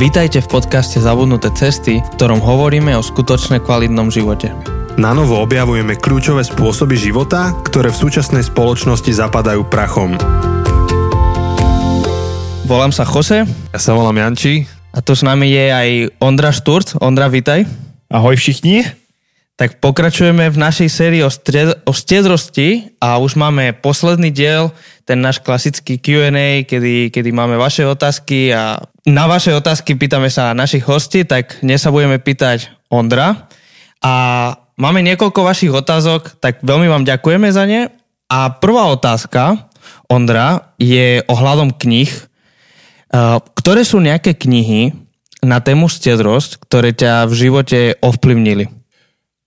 Vítajte 0.00 0.40
v 0.40 0.48
podcaste 0.48 0.96
Zabudnuté 0.96 1.52
cesty, 1.52 2.00
v 2.00 2.12
ktorom 2.16 2.40
hovoríme 2.40 2.96
o 2.96 3.04
skutočne 3.04 3.60
kvalitnom 3.60 4.08
živote. 4.08 4.48
Na 4.96 5.12
novo 5.12 5.36
objavujeme 5.44 5.92
kľúčové 5.92 6.40
spôsoby 6.40 6.96
života, 6.96 7.52
ktoré 7.68 7.92
v 7.92 8.00
súčasnej 8.08 8.40
spoločnosti 8.48 9.12
zapadajú 9.12 9.68
prachom. 9.68 10.16
Volám 12.64 12.96
sa 12.96 13.04
Jose 13.04 13.44
Ja 13.44 13.76
sa 13.76 13.92
volám 13.92 14.16
Janči. 14.16 14.64
a 14.96 15.04
tu 15.04 15.12
s 15.12 15.20
nami 15.20 15.52
je 15.52 15.66
aj 15.68 15.88
Ondra 16.16 16.48
Šturc. 16.48 16.96
Ondra, 16.96 17.28
vítaj. 17.28 17.68
Ahoj 18.08 18.40
všichni. 18.40 18.88
Tak 19.60 19.84
pokračujeme 19.84 20.48
v 20.48 20.56
našej 20.56 20.88
sérii 20.88 21.20
o, 21.20 21.28
stre- 21.28 21.76
o 21.84 21.92
stiedrosti 21.92 22.96
a 23.04 23.20
už 23.20 23.36
máme 23.36 23.76
posledný 23.76 24.32
diel, 24.32 24.72
ten 25.10 25.18
náš 25.18 25.42
klasický 25.42 25.98
Q&A, 25.98 26.62
kedy, 26.62 27.10
kedy 27.10 27.34
máme 27.34 27.58
vaše 27.58 27.82
otázky 27.82 28.54
a 28.54 28.78
na 29.10 29.26
vaše 29.26 29.50
otázky 29.50 29.98
pýtame 29.98 30.30
sa 30.30 30.54
našich 30.54 30.86
hostí, 30.86 31.26
tak 31.26 31.58
dnes 31.66 31.82
sa 31.82 31.90
budeme 31.90 32.22
pýtať 32.22 32.70
Ondra. 32.86 33.50
A 34.06 34.14
máme 34.78 35.02
niekoľko 35.02 35.42
vašich 35.42 35.74
otázok, 35.74 36.38
tak 36.38 36.62
veľmi 36.62 36.86
vám 36.86 37.02
ďakujeme 37.02 37.50
za 37.50 37.66
ne. 37.66 37.90
A 38.30 38.54
prvá 38.54 38.86
otázka, 38.94 39.66
Ondra, 40.06 40.78
je 40.78 41.26
ohľadom 41.26 41.74
knih. 41.74 42.30
Uh, 43.10 43.42
Ktoré 43.58 43.82
sú 43.82 43.98
nejaké 43.98 44.38
knihy 44.38 44.94
na 45.42 45.58
tému 45.58 45.90
stiedrosť, 45.90 46.62
ktoré 46.62 46.94
ťa 46.94 47.26
v 47.26 47.34
živote 47.34 47.78
ovplyvnili? 47.98 48.79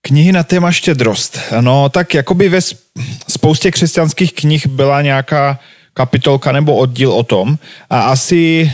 Knihy 0.05 0.31
na 0.31 0.43
téma 0.43 0.71
štědrost. 0.71 1.39
No 1.62 1.89
tak 1.89 2.13
jakoby 2.13 2.49
ve 2.49 2.57
sp- 2.57 2.77
spoustě 3.27 3.71
křesťanských 3.71 4.34
knih 4.34 4.67
byla 4.67 5.02
nějaká 5.02 5.59
kapitolka 5.94 6.52
nebo 6.52 6.75
oddíl 6.75 7.11
o 7.11 7.23
tom 7.23 7.57
a 7.89 8.02
asi, 8.02 8.71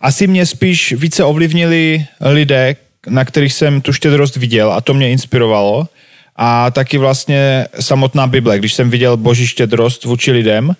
asi 0.00 0.26
mě 0.26 0.46
spíš 0.46 0.92
více 0.92 1.24
ovlivnili 1.24 2.06
lidé, 2.20 2.76
na 3.06 3.24
kterých 3.24 3.52
jsem 3.52 3.80
tu 3.80 3.92
štědrost 3.92 4.36
viděl 4.36 4.72
a 4.72 4.80
to 4.80 4.94
mě 4.94 5.10
inspirovalo 5.10 5.88
a 6.36 6.70
taky 6.70 6.98
vlastně 6.98 7.66
samotná 7.80 8.26
Bible, 8.26 8.58
když 8.58 8.74
jsem 8.74 8.90
viděl 8.90 9.16
boží 9.16 9.46
štědrost 9.46 10.04
vůči 10.04 10.32
lidem. 10.32 10.76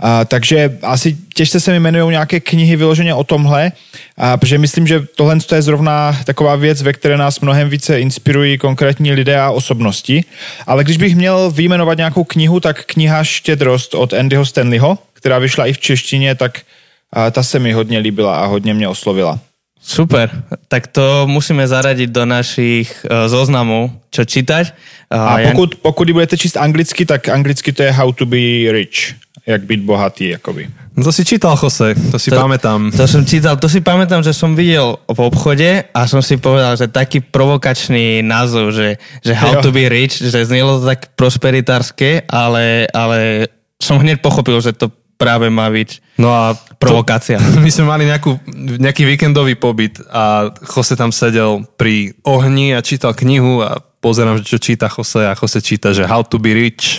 A, 0.00 0.24
takže 0.24 0.78
asi 0.82 1.16
těžce 1.34 1.60
se 1.60 1.70
mi 1.70 1.76
jmenují 1.76 2.10
nějaké 2.10 2.40
knihy 2.40 2.76
vyloženě 2.76 3.14
o 3.14 3.24
tomhle, 3.24 3.72
a, 4.16 4.36
protože 4.36 4.58
myslím, 4.58 4.86
že 4.86 5.00
tohle 5.16 5.36
je 5.54 5.62
zrovna 5.62 6.18
taková 6.24 6.56
věc, 6.56 6.82
ve 6.82 6.92
které 6.92 7.16
nás 7.16 7.40
mnohem 7.40 7.68
více 7.68 8.00
inspirují 8.00 8.58
konkrétní 8.58 9.12
lidé 9.12 9.40
a 9.40 9.50
osobnosti. 9.50 10.24
Ale 10.66 10.84
když 10.84 10.96
bych 10.96 11.16
měl 11.16 11.50
vyjmenovat 11.50 11.98
nějakou 11.98 12.24
knihu, 12.24 12.60
tak 12.60 12.84
kniha 12.84 13.24
Štědrost 13.24 13.94
od 13.94 14.12
Andyho 14.12 14.46
Stanleyho, 14.46 14.98
která 15.12 15.38
vyšla 15.38 15.66
i 15.66 15.72
v 15.72 15.78
češtině, 15.78 16.34
tak 16.34 16.58
a, 17.12 17.30
ta 17.30 17.42
se 17.42 17.58
mi 17.58 17.72
hodně 17.72 17.98
líbila 17.98 18.38
a 18.38 18.46
hodně 18.46 18.74
mě 18.74 18.88
oslovila. 18.88 19.38
Super, 19.82 20.42
tak 20.68 20.86
to 20.86 21.24
musíme 21.30 21.62
zaradiť 21.68 22.10
do 22.10 22.26
našich 22.26 23.06
uh, 23.06 23.30
zoznamov, 23.30 23.94
čo 24.10 24.26
čítať. 24.26 24.74
A 25.10 25.38
pokud, 25.38 25.74
pokud 25.80 26.10
budete 26.10 26.36
číst 26.36 26.56
anglicky, 26.58 27.06
tak 27.06 27.28
anglicky 27.28 27.72
to 27.72 27.82
je 27.82 27.92
How 27.94 28.12
to 28.12 28.26
be 28.26 28.68
rich, 28.68 29.14
jak 29.48 29.64
být 29.64 29.80
bohatý, 29.80 30.28
jakoby. 30.28 30.68
No 30.96 31.04
to 31.04 31.12
si 31.12 31.24
čítal, 31.24 31.56
Jose, 31.56 31.94
to 32.10 32.18
si 32.18 32.28
to, 32.28 32.36
pamätám. 32.36 32.90
To 32.92 33.06
som 33.08 33.24
čítal, 33.24 33.56
to 33.56 33.70
si 33.70 33.80
pamätám, 33.80 34.20
že 34.20 34.34
som 34.36 34.52
videl 34.52 34.98
v 35.08 35.18
obchode 35.24 35.88
a 35.94 36.00
som 36.10 36.20
si 36.20 36.36
povedal, 36.36 36.74
že 36.76 36.90
taký 36.90 37.22
provokačný 37.22 38.20
názov, 38.20 38.74
že, 38.74 38.98
že 39.22 39.32
how 39.32 39.56
Jo. 39.56 39.60
to 39.64 39.70
be 39.70 39.86
rich, 39.88 40.18
že 40.18 40.44
znelo 40.44 40.82
to 40.82 40.84
tak 40.90 41.14
prosperitárske, 41.14 42.26
ale, 42.28 42.90
ale 42.90 43.46
som 43.78 43.96
hneď 44.02 44.20
pochopil, 44.20 44.58
že 44.58 44.74
to 44.74 44.90
práve 45.18 45.46
má 45.50 45.70
byť 45.70 46.18
No 46.18 46.34
a 46.34 46.58
provokácia. 46.82 47.38
To, 47.38 47.62
my 47.66 47.70
sme 47.70 47.86
mali 47.86 48.02
nejakú, 48.04 48.34
nejaký 48.82 49.06
víkendový 49.06 49.54
pobyt 49.54 50.02
a 50.10 50.50
Jose 50.66 50.98
tam 50.98 51.14
sedel 51.14 51.62
pri 51.78 52.18
ohni 52.26 52.74
a 52.74 52.82
čítal 52.82 53.14
knihu 53.14 53.62
a 53.62 53.78
pozerám, 54.02 54.42
že 54.42 54.50
čo 54.50 54.58
číta 54.58 54.90
Jose 54.90 55.30
a 55.30 55.38
Jose 55.38 55.62
číta, 55.62 55.94
že 55.94 56.10
How 56.10 56.26
to 56.26 56.42
be 56.42 56.50
rich. 56.58 56.98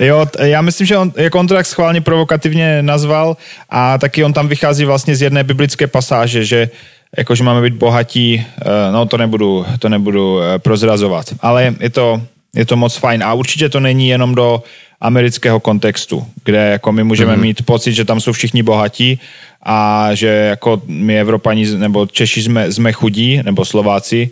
Jo, 0.00 0.26
já 0.42 0.62
myslím, 0.62 0.86
že 0.86 0.98
on, 0.98 1.12
jak 1.16 1.34
on 1.34 1.46
to 1.46 1.54
tak 1.54 1.66
schválně 1.66 2.00
provokativně 2.00 2.82
nazval 2.82 3.36
a 3.70 3.98
taky 3.98 4.24
on 4.24 4.32
tam 4.32 4.48
vychází 4.48 4.84
vlastně 4.84 5.16
z 5.16 5.22
jedné 5.22 5.44
biblické 5.44 5.86
pasáže, 5.86 6.44
že 6.44 6.70
jakože 7.16 7.44
máme 7.44 7.62
být 7.62 7.74
bohatí, 7.74 8.46
eh, 8.60 8.92
no 8.92 9.06
to 9.06 9.16
nebudu, 9.16 9.66
to 9.78 9.88
nebudu 9.88 10.40
eh, 10.40 10.58
prozrazovat, 10.58 11.34
ale 11.40 11.74
je 11.80 11.90
to, 11.90 12.22
je 12.54 12.66
to 12.66 12.76
moc 12.76 12.96
fajn 12.96 13.22
a 13.22 13.34
určitě 13.34 13.68
to 13.68 13.80
není 13.80 14.08
jenom 14.08 14.34
do 14.34 14.62
amerického 15.00 15.60
kontextu, 15.60 16.26
kde 16.44 16.58
jako 16.58 16.92
my 16.92 17.04
můžeme 17.04 17.36
mm. 17.36 17.42
mít 17.42 17.66
pocit, 17.66 17.92
že 17.92 18.04
tam 18.04 18.20
jsou 18.20 18.32
všichni 18.32 18.62
bohatí 18.62 19.20
a 19.62 20.08
že 20.14 20.26
jako 20.26 20.82
my 20.86 21.20
Evropani 21.20 21.66
nebo 21.76 22.06
Češi 22.06 22.42
jsme, 22.42 22.72
jsme 22.72 22.92
chudí, 22.92 23.40
nebo 23.42 23.64
Slováci, 23.64 24.30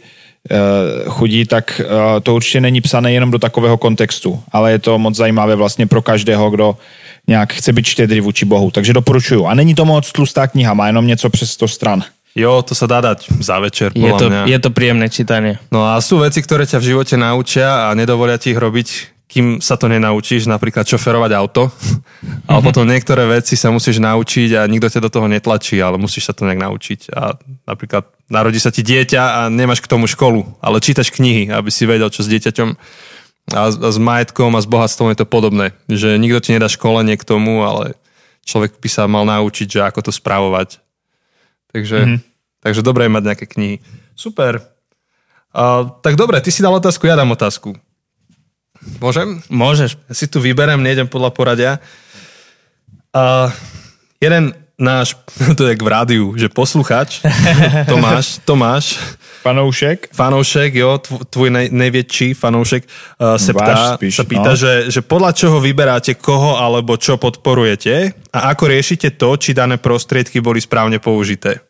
chudí, 1.09 1.45
tak 1.45 1.81
eh, 1.81 2.21
to 2.21 2.35
určitě 2.35 2.61
není 2.61 2.81
psané 2.81 3.13
jenom 3.13 3.31
do 3.31 3.39
takového 3.39 3.77
kontextu, 3.77 4.41
ale 4.53 4.73
je 4.73 4.79
to 4.79 4.99
moc 4.99 5.17
zajímavé 5.17 5.57
vlastně 5.57 5.87
pro 5.87 6.03
každého, 6.03 6.51
kdo 6.51 6.77
nějak 7.27 7.53
chce 7.53 7.73
být 7.73 7.87
štědrý 7.87 8.21
vůči 8.21 8.45
Bohu. 8.45 8.71
Takže 8.71 8.93
doporučuju. 8.93 9.47
A 9.47 9.55
není 9.55 9.75
to 9.75 9.85
moc 9.85 10.13
tlustá 10.13 10.47
kniha, 10.47 10.75
má 10.75 10.87
jenom 10.87 11.07
něco 11.07 11.31
přes 11.31 11.51
100 11.51 11.69
stran. 11.69 12.03
Jo, 12.31 12.63
to 12.63 12.79
sa 12.79 12.87
dá 12.87 13.03
dať 13.03 13.27
za 13.43 13.59
večer, 13.59 13.91
Je 13.91 14.07
to, 14.15 14.31
mňa. 14.31 14.47
je 14.47 14.59
to 14.63 14.71
príjemné 14.71 15.11
čítanie. 15.11 15.59
No 15.75 15.83
a 15.83 15.99
sú 15.99 16.23
veci, 16.23 16.39
ktoré 16.39 16.63
ťa 16.63 16.79
v 16.79 16.95
živote 16.95 17.19
naučia 17.19 17.91
a 17.91 17.99
nedovolia 17.99 18.39
ti 18.39 18.55
ich 18.55 18.61
robiť, 18.63 19.10
kým 19.31 19.63
sa 19.63 19.79
to 19.79 19.87
nenaučíš, 19.87 20.51
napríklad 20.51 20.83
šoferovať 20.91 21.31
auto. 21.39 21.71
Ale 22.51 22.61
potom 22.67 22.83
niektoré 22.83 23.31
veci 23.31 23.55
sa 23.55 23.71
musíš 23.71 24.03
naučiť 24.03 24.59
a 24.59 24.67
nikto 24.67 24.91
ťa 24.91 25.07
do 25.07 25.11
toho 25.11 25.31
netlačí, 25.31 25.79
ale 25.79 26.03
musíš 26.03 26.29
sa 26.29 26.35
to 26.35 26.43
nejak 26.45 26.59
naučiť. 26.59 27.15
A 27.15 27.39
napríklad 27.65 28.11
narodí 28.27 28.59
sa 28.59 28.75
ti 28.75 28.83
dieťa 28.83 29.23
a 29.23 29.41
nemáš 29.47 29.81
k 29.81 29.89
tomu 29.89 30.11
školu, 30.11 30.59
ale 30.59 30.83
čítaš 30.83 31.15
knihy, 31.15 31.49
aby 31.49 31.71
si 31.71 31.87
vedel, 31.87 32.11
čo 32.11 32.27
s 32.27 32.29
dieťaťom 32.29 32.69
a, 33.55 33.63
s- 33.71 33.79
a 33.79 33.89
s 33.95 33.99
majetkom 34.03 34.51
a 34.59 34.61
s 34.61 34.67
bohatstvom 34.67 35.15
je 35.15 35.23
to 35.23 35.31
podobné. 35.31 35.73
Že 35.87 36.19
nikto 36.19 36.43
ti 36.43 36.51
nedá 36.51 36.67
školenie 36.67 37.15
k 37.15 37.25
tomu, 37.25 37.63
ale 37.63 37.95
človek 38.43 38.83
by 38.83 38.89
sa 38.91 39.07
mal 39.07 39.23
naučiť, 39.25 39.79
že 39.79 39.81
ako 39.87 40.11
to 40.11 40.13
správovať. 40.13 40.83
Takže, 41.71 41.99
mm-hmm. 42.03 42.19
takže 42.67 42.83
dobré 42.83 43.07
je 43.07 43.15
mať 43.15 43.25
nejaké 43.31 43.47
knihy. 43.47 43.77
Super. 44.19 44.59
Uh, 45.55 45.95
tak 46.03 46.19
dobre, 46.19 46.43
ty 46.43 46.51
si 46.51 46.61
dal 46.61 46.75
otázku, 46.75 47.07
ja 47.07 47.15
dám 47.15 47.31
otázku. 47.31 47.79
Môžem? 49.01 49.45
Môžeš. 49.53 50.01
Ja 50.09 50.15
si 50.17 50.25
tu 50.25 50.41
vyberem, 50.41 50.81
nejdem 50.81 51.05
podľa 51.05 51.31
poradia. 51.37 51.73
Uh, 53.13 53.53
jeden 54.23 54.57
náš, 54.81 55.13
to 55.59 55.69
je 55.69 55.77
v 55.77 55.89
rádiu, 55.89 56.33
že 56.41 56.49
posluchač, 56.49 57.21
Tomáš, 57.91 58.41
Tomáš, 58.49 58.97
Fanoušek? 59.45 60.13
fanoušek, 60.13 60.73
jo, 60.77 60.97
tv- 61.01 61.25
tvoj 61.29 61.49
nej, 61.53 61.67
nejväčší 61.69 62.33
fanoušek, 62.33 62.83
uh, 62.85 63.37
sa, 63.37 63.53
ptá, 63.53 64.01
spíš, 64.01 64.17
sa 64.17 64.25
pýta, 64.25 64.53
no. 64.53 64.59
že, 64.59 64.73
že 64.89 65.01
podľa 65.05 65.37
čoho 65.37 65.61
vyberáte 65.61 66.17
koho 66.17 66.57
alebo 66.57 66.97
čo 66.97 67.21
podporujete 67.21 68.17
a 68.33 68.39
ako 68.53 68.65
riešite 68.69 69.21
to, 69.21 69.37
či 69.37 69.53
dané 69.53 69.77
prostriedky 69.77 70.41
boli 70.41 70.61
správne 70.61 70.97
použité. 70.97 71.61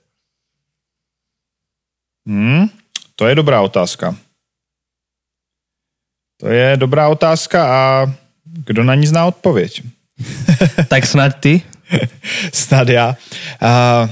Hmm, 2.26 2.70
to 3.18 3.26
je 3.26 3.34
dobrá 3.34 3.58
otázka. 3.62 4.14
To 6.40 6.48
je 6.48 6.76
dobrá 6.76 7.08
otázka 7.08 7.66
a 7.66 8.12
kdo 8.44 8.84
na 8.84 8.94
ní 8.94 9.06
zná 9.06 9.26
odpověď? 9.26 9.82
Tak 10.88 11.06
snaď 11.06 11.40
ty. 11.40 11.62
Snad 12.52 12.88
já. 12.88 13.16
Uh, 13.62 14.10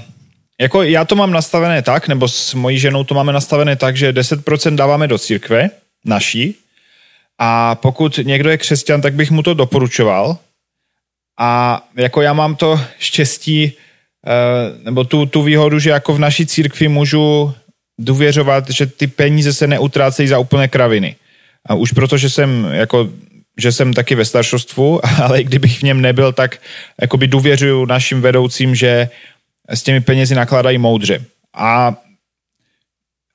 jako 0.60 0.82
já 0.82 1.04
to 1.04 1.16
mám 1.16 1.32
nastavené 1.32 1.82
tak, 1.82 2.08
nebo 2.08 2.28
s 2.28 2.54
mojí 2.54 2.78
ženou 2.78 3.04
to 3.04 3.14
máme 3.14 3.32
nastavené 3.32 3.76
tak, 3.76 3.96
že 3.96 4.12
10% 4.12 4.74
dáváme 4.74 5.08
do 5.08 5.18
církve 5.18 5.70
naší 6.04 6.54
a 7.38 7.74
pokud 7.74 8.20
někdo 8.22 8.50
je 8.50 8.58
křesťan, 8.58 9.00
tak 9.00 9.14
bych 9.14 9.30
mu 9.30 9.42
to 9.42 9.54
doporučoval. 9.54 10.38
A 11.38 11.82
jako 11.96 12.22
já 12.22 12.32
mám 12.32 12.56
to 12.56 12.80
štěstí, 12.98 13.72
eh, 14.26 14.30
nebo 14.84 15.04
tu, 15.04 15.26
tu 15.26 15.42
výhodu, 15.42 15.78
že 15.78 15.90
jako 15.90 16.14
v 16.14 16.18
naší 16.18 16.46
církvi 16.46 16.88
můžu 16.88 17.54
důvěřovat, 17.98 18.70
že 18.70 18.86
ty 18.86 19.06
peníze 19.06 19.52
se 19.52 19.66
neutrácejí 19.66 20.28
za 20.28 20.38
úplné 20.38 20.68
kraviny. 20.68 21.16
A 21.68 21.74
už 21.74 21.92
proto, 21.92 22.18
že 22.18 22.30
jsem 22.30 22.68
jako 22.72 23.08
že 23.60 23.72
jsem 23.72 23.94
taky 23.94 24.14
ve 24.14 24.24
staršostvu, 24.24 25.00
ale 25.22 25.40
i 25.40 25.44
kdybych 25.44 25.78
v 25.78 25.82
něm 25.82 26.00
nebyl, 26.00 26.32
tak 26.32 26.56
jakoby 27.00 27.26
důvěřuju 27.26 27.84
našim 27.84 28.20
vedoucím, 28.20 28.74
že 28.74 29.08
s 29.68 29.82
těmi 29.82 30.00
penězi 30.00 30.34
nakládají 30.34 30.78
moudře. 30.78 31.24
A 31.54 31.96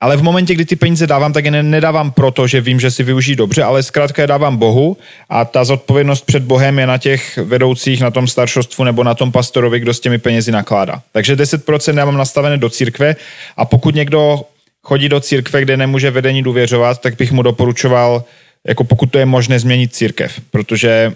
ale 0.00 0.16
v 0.16 0.22
momentě, 0.22 0.54
kdy 0.54 0.64
ty 0.64 0.76
peníze 0.76 1.06
dávám, 1.06 1.32
tak 1.32 1.44
je 1.44 1.50
ne- 1.50 1.62
nedávám 1.62 2.10
proto, 2.10 2.46
že 2.46 2.60
vím, 2.60 2.80
že 2.80 2.90
si 2.90 3.02
využijí 3.02 3.36
dobře, 3.36 3.62
ale 3.62 3.82
zkrátka 3.82 4.22
je 4.22 4.26
dávám 4.28 4.56
Bohu 4.56 4.96
a 5.28 5.44
ta 5.44 5.64
zodpovědnost 5.64 6.26
před 6.26 6.42
Bohem 6.42 6.78
je 6.78 6.86
na 6.86 6.98
těch 6.98 7.38
vedoucích, 7.38 8.00
na 8.00 8.10
tom 8.10 8.26
staršostvu 8.26 8.84
nebo 8.84 9.04
na 9.04 9.14
tom 9.14 9.32
pastorovi, 9.32 9.80
kdo 9.80 9.94
s 9.94 10.00
těmi 10.00 10.18
penězi 10.18 10.52
nakládá. 10.52 11.02
Takže 11.12 11.36
10% 11.36 11.98
já 11.98 12.04
mám 12.04 12.16
nastavené 12.16 12.58
do 12.58 12.70
církve 12.70 13.16
a 13.56 13.64
pokud 13.64 13.94
někdo 13.94 14.44
chodí 14.84 15.08
do 15.08 15.20
církve, 15.20 15.62
kde 15.62 15.76
nemůže 15.76 16.10
vedení 16.10 16.42
důvěřovat, 16.42 17.00
tak 17.00 17.16
bych 17.16 17.32
mu 17.32 17.42
doporučoval, 17.42 18.24
jako 18.66 18.84
pokud 18.84 19.10
to 19.10 19.18
je 19.18 19.26
možné, 19.26 19.58
změnit 19.58 19.94
církev, 19.94 20.40
protože 20.50 21.12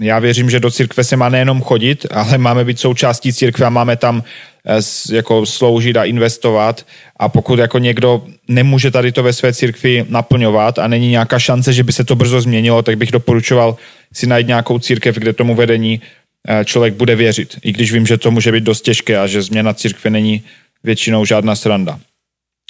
já 0.00 0.18
věřím, 0.18 0.50
že 0.50 0.60
do 0.60 0.70
církve 0.70 1.04
se 1.04 1.16
má 1.16 1.28
nejenom 1.28 1.62
chodit, 1.62 2.06
ale 2.10 2.38
máme 2.38 2.64
být 2.64 2.80
součástí 2.80 3.32
církve 3.32 3.66
a 3.66 3.70
máme 3.70 3.96
tam 3.96 4.22
eh, 4.66 5.14
jako 5.14 5.46
sloužit 5.46 5.96
a 5.96 6.04
investovat 6.04 6.86
a 7.16 7.28
pokud 7.28 7.58
jako 7.58 7.78
někdo 7.78 8.22
nemůže 8.48 8.90
tady 8.90 9.12
to 9.12 9.22
ve 9.22 9.32
své 9.32 9.52
církvi 9.52 10.06
naplňovat 10.08 10.78
a 10.78 10.88
není 10.88 11.10
nějaká 11.10 11.38
šance, 11.38 11.72
že 11.72 11.82
by 11.82 11.92
se 11.92 12.04
to 12.04 12.16
brzo 12.16 12.40
změnilo, 12.40 12.82
tak 12.82 12.98
bych 12.98 13.10
doporučoval 13.10 13.76
si 14.12 14.26
najít 14.26 14.46
nějakou 14.46 14.78
církev, 14.78 15.18
kde 15.18 15.32
tomu 15.32 15.54
vedení 15.54 16.00
eh, 16.48 16.64
člověk 16.64 16.94
bude 16.94 17.16
věřit. 17.16 17.58
I 17.62 17.72
když 17.72 17.92
vím, 17.92 18.06
že 18.06 18.18
to 18.18 18.30
může 18.30 18.52
být 18.52 18.64
dost 18.64 18.80
těžké 18.80 19.18
a 19.18 19.26
že 19.26 19.42
změna 19.42 19.74
církve 19.74 20.10
není 20.10 20.42
většinou 20.84 21.24
žádná 21.24 21.54
sranda. 21.54 21.98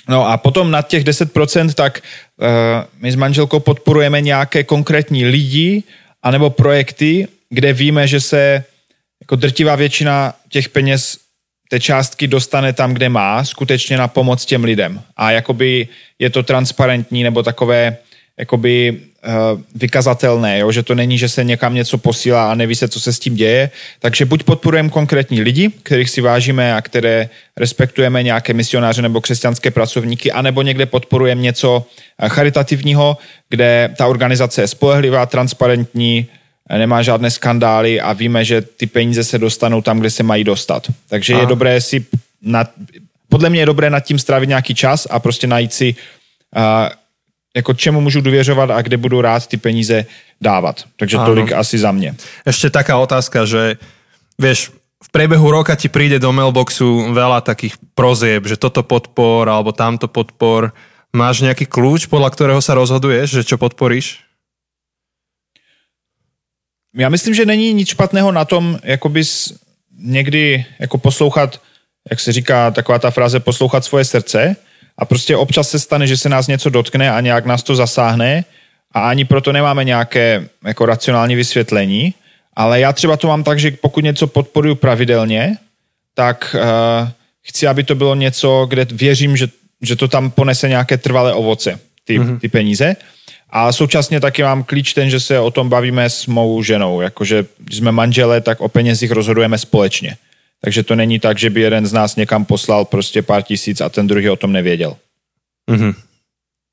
No 0.09 0.29
a 0.29 0.37
potom 0.37 0.71
na 0.71 0.83
těch 0.83 1.05
10%, 1.05 1.73
tak 1.73 2.01
uh, 2.37 2.47
my 3.01 3.13
s 3.13 3.15
manželkou 3.15 3.61
podporujeme 3.61 4.21
nějaké 4.21 4.65
konkrétní 4.65 5.25
lidi, 5.25 5.83
anebo 6.23 6.51
projekty, 6.51 7.29
kde 7.51 7.73
víme, 7.73 8.07
že 8.07 8.21
se 8.21 8.65
jako 9.21 9.37
drtivá 9.37 9.77
většina 9.77 10.35
těch 10.49 10.69
peněz 10.69 11.19
té 11.71 11.81
částky 11.81 12.27
dostane 12.27 12.73
tam, 12.73 12.95
kde 12.95 13.09
má, 13.09 13.45
skutečně 13.45 13.97
na 13.97 14.09
pomoc 14.09 14.45
těm 14.45 14.65
lidem. 14.65 15.01
A 15.17 15.31
jakoby 15.31 15.89
je 16.19 16.31
to 16.31 16.43
transparentní 16.43 17.23
nebo 17.23 17.43
takové 17.43 17.97
jakoby 18.39 19.01
uh, 19.27 19.61
vykazatelné, 19.75 20.59
jo? 20.59 20.73
že 20.73 20.83
to 20.83 20.95
není, 20.95 21.19
že 21.19 21.29
se 21.29 21.45
někam 21.45 21.75
něco 21.75 21.99
posílá 21.99 22.51
a 22.51 22.55
neví 22.55 22.75
se, 22.75 22.89
co 22.89 23.01
se 23.01 23.13
s 23.13 23.19
tím 23.19 23.35
děje. 23.35 23.71
Takže 23.99 24.25
buď 24.25 24.43
podporujeme 24.43 24.89
konkrétní 24.89 25.41
lidi, 25.41 25.71
kterých 25.83 26.11
si 26.11 26.21
vážíme 26.21 26.75
a 26.75 26.83
které 26.83 27.29
respektujeme, 27.57 28.23
nějaké 28.23 28.53
misionáře 28.53 29.03
nebo 29.03 29.21
křesťanské 29.21 29.71
pracovníky, 29.71 30.33
anebo 30.33 30.63
někde 30.63 30.87
podporujeme 30.87 31.41
něco 31.41 31.87
eh, 32.19 32.29
charitativního, 32.29 33.19
kde 33.49 33.95
ta 33.97 34.07
organizace 34.07 34.61
je 34.63 34.69
spolehlivá, 34.69 35.27
transparentní, 35.27 36.27
eh, 36.71 36.79
nemá 36.79 37.03
žádné 37.03 37.31
skandály 37.31 38.01
a 38.01 38.13
víme, 38.13 38.45
že 38.45 38.63
ty 38.63 38.87
peníze 38.87 39.25
se 39.25 39.39
dostanou 39.39 39.83
tam, 39.83 40.01
kde 40.01 40.11
se 40.11 40.23
mají 40.23 40.45
dostat. 40.45 40.87
Takže 41.09 41.33
Aha. 41.35 41.43
je 41.43 41.47
dobré 41.47 41.81
si, 41.81 42.05
nad, 42.43 42.71
podle 43.29 43.51
mě 43.51 43.61
je 43.61 43.67
dobré 43.67 43.91
nad 43.91 44.01
tím 44.01 44.19
strávit 44.19 44.49
nějaký 44.49 44.75
čas 44.75 45.07
a 45.11 45.19
prostě 45.19 45.47
najít 45.47 45.73
si 45.73 45.95
uh, 46.57 46.63
jako 47.57 47.75
čemu 47.75 48.01
můžu 48.01 48.21
důvěřovat 48.21 48.71
a 48.71 48.83
kde 48.83 48.97
budu 48.97 49.21
rád 49.21 49.47
ty 49.47 49.57
peníze 49.57 50.07
dávat. 50.41 50.85
Takže 50.97 51.17
Áno. 51.17 51.27
tolik 51.27 51.53
asi 51.53 51.79
za 51.79 51.93
mě. 51.93 52.15
Ešte 52.47 52.71
taká 52.71 52.99
otázka, 52.99 53.47
že 53.47 53.79
vieš, 54.39 54.75
v 55.05 55.09
priebehu 55.13 55.51
roka 55.51 55.77
ti 55.77 55.89
príde 55.89 56.19
do 56.19 56.33
mailboxu 56.33 57.13
veľa 57.13 57.45
takých 57.45 57.77
prozieb, 57.95 58.49
že 58.49 58.57
toto 58.57 58.83
podpor 58.83 59.49
alebo 59.49 59.71
tamto 59.71 60.09
podpor. 60.09 60.73
Máš 61.15 61.47
nejaký 61.47 61.71
kľúč, 61.71 62.11
podľa 62.11 62.31
ktorého 62.35 62.61
sa 62.65 62.75
rozhoduješ, 62.75 63.39
že 63.39 63.47
čo 63.47 63.57
podporíš? 63.61 64.25
Já 66.95 67.09
myslím, 67.09 67.35
že 67.35 67.47
není 67.47 67.73
nic 67.73 67.89
špatného 67.89 68.33
na 68.33 68.45
tom, 68.45 68.79
jakoby 68.83 69.23
někdy 69.99 70.65
jako 70.79 70.99
poslouchat, 70.99 71.61
jak 72.11 72.21
se 72.21 72.33
říká 72.33 72.71
taková 72.71 72.99
ta 72.99 73.11
fráze, 73.11 73.41
poslouchat 73.41 73.85
svoje 73.85 74.05
srdce, 74.05 74.57
a 74.99 75.05
prostě 75.05 75.37
občas 75.37 75.71
se 75.71 75.79
stane, 75.79 76.07
že 76.07 76.17
se 76.17 76.29
nás 76.29 76.47
něco 76.47 76.71
dotkne 76.71 77.11
a 77.11 77.21
nějak 77.21 77.47
nás 77.47 77.63
to 77.63 77.77
zasáhne 77.77 78.45
a 78.93 79.09
ani 79.09 79.25
proto 79.25 79.53
nemáme 79.53 79.85
nějaké 79.85 80.49
jako 80.67 80.87
racionální 80.87 81.35
vysvětlení, 81.35 82.15
ale 82.57 82.81
já 82.81 82.93
třeba 82.93 83.17
to 83.17 83.29
mám 83.29 83.45
tak, 83.45 83.59
že 83.59 83.71
pokud 83.71 84.05
něco 84.05 84.27
podporuju 84.27 84.75
pravidelně, 84.75 85.57
tak 86.15 86.57
uh, 86.59 87.09
chci, 87.43 87.67
aby 87.67 87.85
to 87.85 87.95
bylo 87.95 88.15
něco, 88.15 88.67
kde 88.69 88.87
věřím, 88.93 89.37
že, 89.37 89.49
že 89.83 89.97
to 89.97 90.09
tam 90.09 90.31
ponese 90.31 90.69
nějaké 90.69 90.99
trvalé 90.99 91.35
ovoce, 91.35 91.79
ty, 92.05 92.19
mm-hmm. 92.19 92.39
ty 92.39 92.49
peníze. 92.49 92.97
A 93.51 93.73
současně 93.73 94.21
taky 94.21 94.43
mám 94.43 94.65
klíč 94.65 94.93
ten, 94.93 95.11
že 95.11 95.21
se 95.21 95.41
o 95.41 95.51
tom 95.51 95.69
bavíme 95.69 96.11
s 96.11 96.27
mou 96.27 96.63
ženou. 96.63 97.01
Jakože 97.01 97.45
když 97.59 97.79
jsme 97.79 97.93
manžele, 97.93 98.41
tak 98.41 98.61
o 98.61 98.69
penězích 98.69 99.11
rozhodujeme 99.11 99.59
společně. 99.59 100.17
Takže 100.65 100.83
to 100.83 100.97
není 100.97 101.21
tak, 101.21 101.39
že 101.39 101.51
by 101.51 101.61
jeden 101.61 101.87
z 101.87 101.93
nás 101.93 102.17
někam 102.17 102.45
poslal 102.45 102.85
prostě 102.85 103.23
pár 103.23 103.43
tisíc 103.43 103.81
a 103.81 103.89
ten 103.89 104.07
druhý 104.07 104.29
o 104.31 104.37
tom 104.37 104.53
nevěděl. 104.53 104.97
Mm-hmm. 105.71 105.95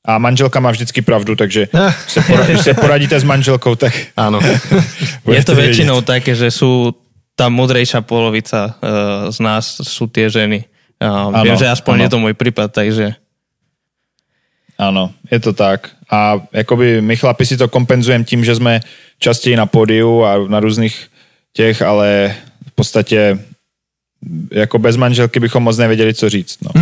A 0.05 0.17
manželka 0.17 0.59
má 0.59 0.71
vždycky 0.71 1.01
pravdu, 1.01 1.35
takže 1.35 1.67
se 2.07 2.21
poradí, 2.21 2.57
se 2.57 2.73
poradíte 2.73 3.19
s 3.19 3.23
manželkou, 3.23 3.75
tak... 3.75 3.93
Áno. 4.17 4.39
Je 5.27 5.43
to 5.43 5.53
väčšinou 5.59 6.01
také, 6.01 6.33
že 6.39 6.47
sú 6.47 6.95
tá 7.35 7.51
mudrejšia 7.51 7.99
polovica 8.01 8.79
uh, 8.79 9.27
z 9.27 9.39
nás 9.43 9.83
sú 9.83 10.07
tie 10.07 10.31
ženy. 10.31 10.63
Uh, 10.97 11.35
ano, 11.35 11.43
viem, 11.43 11.59
že 11.59 11.67
aspoň 11.67 11.93
ano. 11.95 12.03
je 12.03 12.09
to 12.09 12.21
môj 12.23 12.33
prípad, 12.33 12.71
takže... 12.71 13.13
Áno, 14.79 15.13
je 15.27 15.39
to 15.39 15.51
tak. 15.53 15.91
A 16.07 16.41
jakoby 16.55 17.03
my 17.03 17.15
chlapi 17.19 17.45
si 17.45 17.59
to 17.59 17.67
kompenzujeme 17.67 18.23
tím, 18.23 18.45
že 18.45 18.55
jsme 18.55 18.79
častěji 19.19 19.55
na 19.55 19.65
pódiu 19.65 20.23
a 20.23 20.47
na 20.47 20.59
různých 20.59 20.95
těch, 21.53 21.81
ale 21.81 22.35
v 22.67 22.71
podstatě 22.71 23.37
jako 24.51 24.79
bez 24.79 24.97
manželky 24.97 25.39
bychom 25.39 25.63
moc 25.63 25.77
nevěděli, 25.77 26.13
co 26.13 26.29
říct. 26.29 26.57
No. 26.61 26.71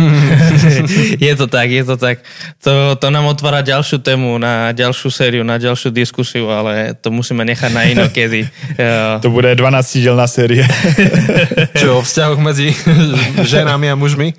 je 1.20 1.36
to 1.36 1.46
tak, 1.46 1.70
je 1.70 1.84
to 1.84 1.96
tak. 1.96 2.18
To, 2.62 2.96
to 2.96 3.10
nám 3.10 3.24
otvára 3.26 3.64
ďalšiu 3.64 3.98
tému 4.04 4.36
na 4.38 4.72
ďalšiu 4.76 5.08
sériu, 5.10 5.42
na 5.42 5.56
ďalšiu 5.56 5.88
diskusiu, 5.90 6.52
ale 6.52 6.94
to 7.00 7.08
musíme 7.08 7.40
nechať 7.44 7.70
na 7.72 7.82
inokedy. 7.88 8.44
to 9.24 9.30
bude 9.32 9.48
12-dielná 9.56 10.28
série. 10.28 10.68
Čo, 11.80 11.98
o 11.98 12.02
vzťahoch 12.04 12.40
medzi 12.44 12.76
ženami 13.40 13.88
a 13.88 13.96
mužmi? 13.96 14.36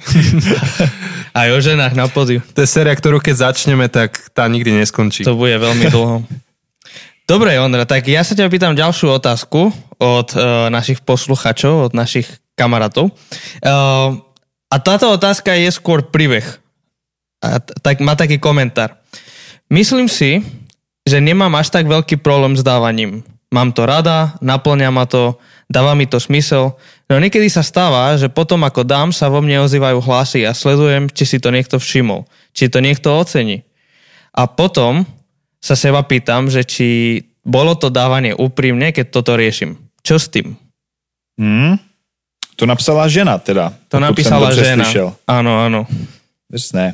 Aj 1.34 1.50
o 1.50 1.58
ženách 1.58 1.98
na 1.98 2.06
podiu. 2.06 2.46
To 2.54 2.62
je 2.62 2.70
séria, 2.70 2.94
ktorú 2.94 3.18
keď 3.18 3.50
začneme, 3.50 3.90
tak 3.90 4.30
tá 4.36 4.46
nikdy 4.46 4.78
neskončí. 4.78 5.26
To 5.26 5.34
bude 5.34 5.58
veľmi 5.58 5.90
dlho. 5.90 6.22
Dobre, 7.26 7.56
Ondra, 7.64 7.88
tak 7.88 8.12
ja 8.12 8.28
sa 8.28 8.36
ťa 8.36 8.52
pýtam 8.52 8.76
ďalšiu 8.76 9.16
otázku 9.16 9.72
od 10.04 10.28
uh, 10.36 10.68
našich 10.68 11.00
posluchačov, 11.00 11.88
od 11.88 11.94
našich 11.96 12.28
kamarátov. 12.62 13.10
Uh, 13.66 14.22
a 14.70 14.76
táto 14.78 15.10
otázka 15.10 15.58
je 15.58 15.74
skôr 15.74 16.06
príbeh. 16.06 16.46
A 17.42 17.58
t- 17.58 17.74
tak 17.82 17.98
má 18.06 18.14
taký 18.14 18.38
komentár. 18.38 19.02
Myslím 19.74 20.06
si, 20.06 20.46
že 21.02 21.18
nemám 21.18 21.50
až 21.58 21.74
tak 21.74 21.90
veľký 21.90 22.22
problém 22.22 22.54
s 22.54 22.62
dávaním. 22.62 23.26
Mám 23.50 23.74
to 23.74 23.84
rada, 23.84 24.38
naplňa 24.40 24.94
ma 24.94 25.10
to, 25.10 25.36
dáva 25.68 25.92
mi 25.92 26.08
to 26.08 26.24
smysel, 26.24 26.80
no 27.12 27.20
niekedy 27.20 27.52
sa 27.52 27.66
stáva, 27.66 28.16
že 28.16 28.32
potom 28.32 28.64
ako 28.64 28.88
dám 28.88 29.10
sa 29.12 29.28
vo 29.28 29.44
mne 29.44 29.68
ozývajú 29.68 30.00
hlasy 30.00 30.48
a 30.48 30.56
sledujem, 30.56 31.12
či 31.12 31.28
si 31.28 31.38
to 31.42 31.52
niekto 31.52 31.76
všimol, 31.76 32.24
či 32.56 32.72
to 32.72 32.80
niekto 32.80 33.12
ocení. 33.12 33.68
A 34.32 34.48
potom 34.48 35.04
sa 35.60 35.76
seba 35.76 36.00
pýtam, 36.08 36.48
že 36.48 36.64
či 36.64 36.88
bolo 37.44 37.76
to 37.76 37.92
dávanie 37.92 38.32
úprimne, 38.32 38.96
keď 38.96 39.12
toto 39.12 39.36
riešim. 39.36 39.76
Čo 40.00 40.16
s 40.16 40.32
tým? 40.32 40.56
Hmm? 41.36 41.76
To 42.62 42.70
napsala 42.70 43.10
žena 43.10 43.42
teda. 43.42 43.74
To 43.90 43.98
napísala 43.98 44.54
žena. 44.54 44.86
Slyšel. 44.86 45.18
Áno, 45.26 45.66
áno. 45.66 45.90
Jasné. 46.46 46.94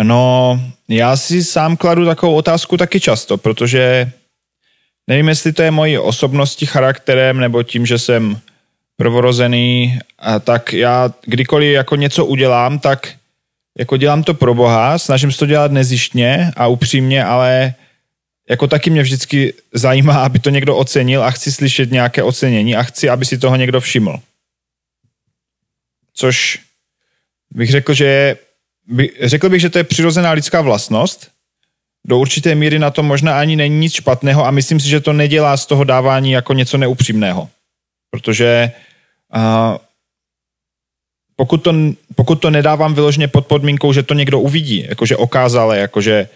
No, 0.00 0.56
já 0.88 1.16
si 1.16 1.44
sám 1.44 1.76
kladu 1.76 2.08
takovou 2.08 2.34
otázku 2.34 2.76
taky 2.76 3.00
často, 3.00 3.36
protože 3.36 4.10
nevím, 5.06 5.28
jestli 5.28 5.52
to 5.52 5.62
je 5.62 5.70
mojí 5.70 5.98
osobností, 5.98 6.66
charakterem, 6.66 7.40
nebo 7.40 7.62
tím, 7.62 7.86
že 7.86 7.98
jsem 7.98 8.40
prvorozený, 8.96 9.98
a 10.18 10.38
tak 10.40 10.72
já 10.72 11.12
kdykoliv 11.24 11.74
jako 11.74 11.96
něco 11.96 12.24
udělám, 12.24 12.78
tak 12.78 13.12
jako 13.78 13.96
dělám 13.96 14.22
to 14.22 14.34
pro 14.34 14.54
Boha, 14.54 14.98
snažím 14.98 15.32
se 15.32 15.38
to 15.38 15.46
dělat 15.46 15.72
nezištně 15.72 16.50
a 16.56 16.66
upřímně, 16.66 17.24
ale 17.24 17.74
jako 18.50 18.66
taky 18.66 18.90
mě 18.90 19.02
vždycky 19.02 19.54
zajímá, 19.74 20.24
aby 20.24 20.38
to 20.38 20.50
někdo 20.50 20.76
ocenil 20.76 21.24
a 21.24 21.30
chci 21.30 21.52
slyšet 21.52 21.92
nějaké 21.92 22.22
ocenění 22.22 22.76
a 22.76 22.82
chci, 22.82 23.08
aby 23.08 23.24
si 23.24 23.38
toho 23.38 23.56
někdo 23.56 23.80
všiml 23.80 24.16
což 26.14 26.58
bych 27.50 27.70
řekl, 27.70 27.94
že 27.94 28.36
by, 28.86 29.10
řekl 29.22 29.48
bych, 29.48 29.60
že 29.60 29.70
to 29.70 29.78
je 29.78 29.84
přirozená 29.84 30.32
lidská 30.32 30.60
vlastnost. 30.60 31.30
Do 32.06 32.18
určité 32.18 32.54
míry 32.54 32.78
na 32.78 32.90
tom 32.90 33.06
možná 33.06 33.38
ani 33.38 33.56
není 33.56 33.78
nic 33.78 33.94
špatného 33.94 34.46
a 34.46 34.50
myslím 34.50 34.80
si, 34.80 34.88
že 34.88 35.00
to 35.00 35.12
nedělá 35.12 35.56
z 35.56 35.66
toho 35.66 35.84
dávání 35.84 36.30
jako 36.32 36.52
něco 36.52 36.78
neupřímného. 36.78 37.48
Protože 38.10 38.72
uh, 39.36 39.76
pokud, 41.36 41.56
to, 41.56 41.74
pokud 42.14 42.34
to 42.34 42.50
nedávám 42.50 42.94
vyloženě 42.94 43.28
pod 43.28 43.46
podmínkou, 43.46 43.92
že 43.92 44.02
to 44.02 44.14
někdo 44.14 44.40
uvidí, 44.40 44.86
jakože 44.88 45.16
okázale, 45.16 45.78
jakože 45.78 46.28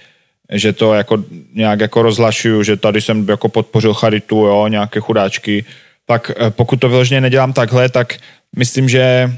že 0.52 0.72
to 0.72 0.94
jako 0.94 1.24
nějak 1.54 1.80
jako 1.80 2.02
rozhlašuju, 2.02 2.62
že 2.62 2.76
tady 2.76 3.00
jsem 3.00 3.28
jako 3.28 3.48
podpořil 3.48 3.94
charitu, 3.94 4.36
jo, 4.36 4.68
nějaké 4.68 5.00
chudáčky, 5.00 5.64
tak 6.06 6.30
e, 6.30 6.50
pokud 6.50 6.80
to 6.80 6.88
vyloženě 6.88 7.20
nedělám 7.20 7.52
takhle, 7.52 7.88
tak 7.88 8.16
myslím, 8.56 8.88
že 8.88 9.32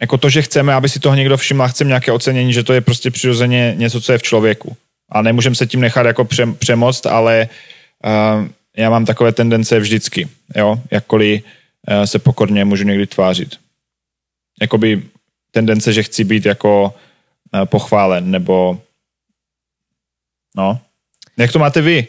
jako 0.00 0.18
to, 0.18 0.28
že 0.30 0.42
chceme, 0.42 0.74
aby 0.74 0.88
si 0.88 1.00
toho 1.00 1.14
někdo 1.14 1.36
všiml 1.36 1.62
a 1.62 1.68
chceme 1.68 1.88
nějaké 1.88 2.12
ocenění, 2.12 2.52
že 2.52 2.62
to 2.62 2.72
je 2.72 2.80
prostě 2.80 3.10
přirozeně 3.10 3.74
něco, 3.76 4.00
co 4.00 4.12
je 4.12 4.18
v 4.18 4.22
člověku. 4.22 4.76
A 5.12 5.22
nemůžeme 5.22 5.54
se 5.54 5.66
tím 5.66 5.80
nechat 5.80 6.06
jako 6.06 6.24
pře, 6.24 6.46
přemoct, 6.46 7.06
ale 7.06 7.48
uh, 8.04 8.46
já 8.76 8.90
mám 8.90 9.04
takové 9.04 9.32
tendence 9.32 9.78
vždycky, 9.78 10.28
jo, 10.56 10.80
jakkoliv 10.90 11.42
uh, 11.42 12.02
se 12.04 12.18
pokorně 12.18 12.64
můžu 12.64 12.84
někdy 12.84 13.06
tvářit. 13.06 13.56
Jakoby 14.60 15.02
tendence, 15.50 15.92
že 15.92 16.02
chci 16.02 16.24
být 16.24 16.46
jako 16.46 16.94
uh, 17.54 17.64
pochválen, 17.64 18.30
nebo 18.30 18.82
no. 20.56 20.80
Jak 21.36 21.52
to 21.52 21.58
máte 21.58 21.80
vy? 21.80 22.06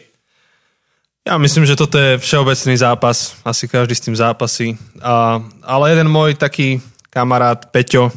Ja 1.22 1.38
myslím, 1.38 1.62
že 1.62 1.78
toto 1.78 2.02
je 2.02 2.18
všeobecný 2.18 2.76
zápas. 2.76 3.38
Asi 3.46 3.70
každý 3.70 3.94
s 3.94 4.02
tým 4.02 4.16
zápasí. 4.18 4.74
A, 4.98 5.38
ale 5.62 5.94
jeden 5.94 6.10
môj 6.10 6.34
taký 6.34 6.82
kamarát 7.12 7.68
Peťo, 7.68 8.08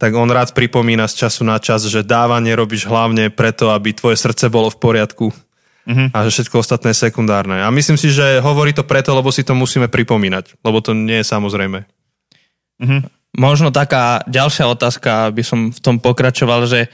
tak 0.00 0.16
on 0.16 0.26
rád 0.26 0.56
pripomína 0.56 1.06
z 1.06 1.28
času 1.28 1.46
na 1.46 1.60
čas, 1.62 1.86
že 1.86 2.02
dávanie 2.02 2.56
robíš 2.58 2.88
hlavne 2.90 3.30
preto, 3.30 3.70
aby 3.70 3.94
tvoje 3.94 4.18
srdce 4.18 4.50
bolo 4.50 4.66
v 4.72 4.80
poriadku 4.80 5.30
mm-hmm. 5.86 6.10
a 6.10 6.16
že 6.26 6.42
všetko 6.42 6.58
ostatné 6.58 6.90
je 6.90 7.06
sekundárne. 7.06 7.62
A 7.62 7.70
myslím 7.70 7.94
si, 7.94 8.10
že 8.10 8.42
hovorí 8.42 8.74
to 8.74 8.82
preto, 8.82 9.14
lebo 9.14 9.30
si 9.30 9.46
to 9.46 9.54
musíme 9.54 9.86
pripomínať, 9.86 10.58
lebo 10.64 10.82
to 10.82 10.90
nie 10.90 11.22
je 11.22 11.26
samozrejme. 11.30 11.86
Mm-hmm. 12.82 13.00
Možno 13.38 13.70
taká 13.70 14.26
ďalšia 14.26 14.66
otázka, 14.66 15.30
aby 15.30 15.46
som 15.46 15.70
v 15.70 15.78
tom 15.78 16.02
pokračoval, 16.02 16.66
že 16.66 16.90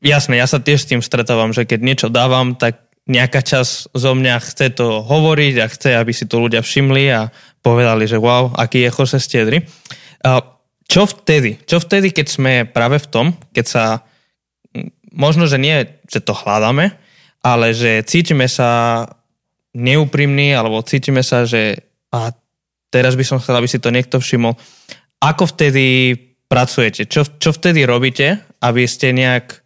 jasne, 0.00 0.40
ja 0.40 0.48
sa 0.48 0.56
tiež 0.56 0.82
s 0.82 0.88
tým 0.88 1.04
stretávam, 1.04 1.52
že 1.52 1.68
keď 1.68 1.80
niečo 1.84 2.08
dávam, 2.08 2.56
tak 2.56 2.80
nejaká 3.06 3.42
čas 3.44 3.90
zo 3.92 4.12
mňa 4.14 4.40
chce 4.40 4.78
to 4.78 5.02
hovoriť 5.02 5.54
a 5.60 5.66
chce, 5.70 5.90
aby 5.98 6.14
si 6.14 6.24
to 6.26 6.38
ľudia 6.38 6.62
všimli 6.62 7.04
a 7.10 7.30
povedali, 7.60 8.06
že 8.06 8.18
wow, 8.18 8.54
aký 8.54 8.88
je 8.88 8.94
Jose 8.94 9.18
Stiedry. 9.18 9.68
Čo 10.92 11.08
vtedy? 11.08 11.56
Čo 11.64 11.80
vtedy, 11.80 12.12
keď 12.12 12.26
sme 12.28 12.52
práve 12.68 13.00
v 13.00 13.08
tom, 13.08 13.26
keď 13.56 13.64
sa, 13.64 13.84
možno, 15.08 15.48
že 15.48 15.56
nie, 15.56 15.88
že 16.04 16.20
to 16.20 16.36
hľadáme, 16.36 16.92
ale 17.40 17.72
že 17.72 18.04
cítime 18.04 18.44
sa 18.44 19.02
neúprimní, 19.72 20.52
alebo 20.52 20.84
cítime 20.84 21.24
sa, 21.24 21.48
že 21.48 21.80
a 22.12 22.36
teraz 22.92 23.16
by 23.16 23.24
som 23.24 23.40
chcel, 23.40 23.56
aby 23.56 23.68
si 23.72 23.80
to 23.80 23.88
niekto 23.88 24.20
všimol. 24.20 24.52
Ako 25.16 25.48
vtedy 25.48 26.12
pracujete? 26.44 27.08
Čo, 27.08 27.24
čo 27.40 27.56
vtedy 27.56 27.88
robíte, 27.88 28.44
aby 28.60 28.84
ste 28.84 29.16
nejak 29.16 29.64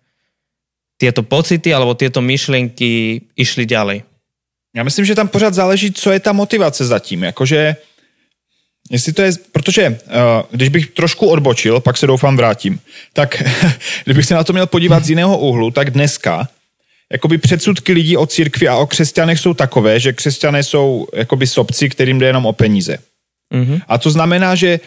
tieto 0.95 1.27
pocity 1.27 1.75
alebo 1.75 1.99
tieto 1.99 2.23
myšlenky 2.23 3.19
išli 3.35 3.67
ďalej? 3.67 4.07
Já 4.77 4.85
myslím, 4.85 5.05
že 5.05 5.15
tam 5.15 5.29
pořád 5.29 5.55
záleží, 5.55 5.93
co 5.93 6.13
je 6.13 6.21
ta 6.21 6.33
motivace 6.33 6.85
zatím. 6.85 7.23
Jakože, 7.23 7.77
jestli 8.91 9.13
to 9.13 9.23
je, 9.23 9.33
protože 9.53 9.89
uh, 9.89 10.15
když 10.51 10.69
bych 10.69 10.87
trošku 10.87 11.27
odbočil, 11.27 11.81
pak 11.81 11.97
se 11.97 12.07
doufám 12.07 12.37
vrátím, 12.37 12.81
tak 13.13 13.43
kdybych 14.05 14.27
se 14.27 14.35
na 14.35 14.45
to 14.45 14.53
měl 14.53 14.67
podívat 14.67 15.05
z 15.05 15.11
jiného 15.11 15.39
úhlu, 15.39 15.71
tak 15.71 15.91
dneska 15.91 16.49
jakoby 17.13 17.39
předsudky 17.39 17.93
lidí 17.93 18.17
o 18.17 18.27
církvi 18.27 18.69
a 18.69 18.77
o 18.77 18.87
křesťanech 18.87 19.41
jsou 19.41 19.55
takové, 19.55 20.01
že 20.01 20.13
křesťané 20.13 20.63
jsou 20.63 21.07
jakoby 21.15 21.47
sobci, 21.47 21.89
kterým 21.89 22.19
jde 22.19 22.27
jenom 22.27 22.47
o 22.47 22.53
peníze. 22.53 22.99
Mm-hmm. 23.55 23.81
A 23.89 23.99
to 23.99 24.11
znamená, 24.11 24.55
že 24.55 24.81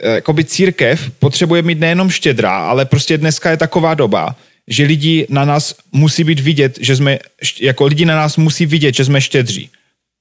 eh, 0.00 0.14
jakoby 0.14 0.44
církev 0.44 1.10
potřebuje 1.18 1.62
mít 1.62 1.80
nejenom 1.80 2.10
štědrá, 2.10 2.58
ale 2.58 2.84
prostě 2.84 3.18
dneska 3.18 3.50
je 3.50 3.56
taková 3.56 3.94
doba, 3.94 4.36
že 4.68 4.84
lidi 4.84 5.26
na 5.30 5.44
nás 5.44 5.74
musí 5.92 6.24
být 6.24 6.40
vidět, 6.40 6.78
že 6.80 6.96
jsme, 6.96 7.18
jako 7.60 7.86
lidi 7.86 8.04
na 8.04 8.16
nás 8.16 8.36
musí 8.36 8.66
vidět, 8.66 8.94
že 8.94 9.04
jsme 9.04 9.20
štědří. 9.20 9.70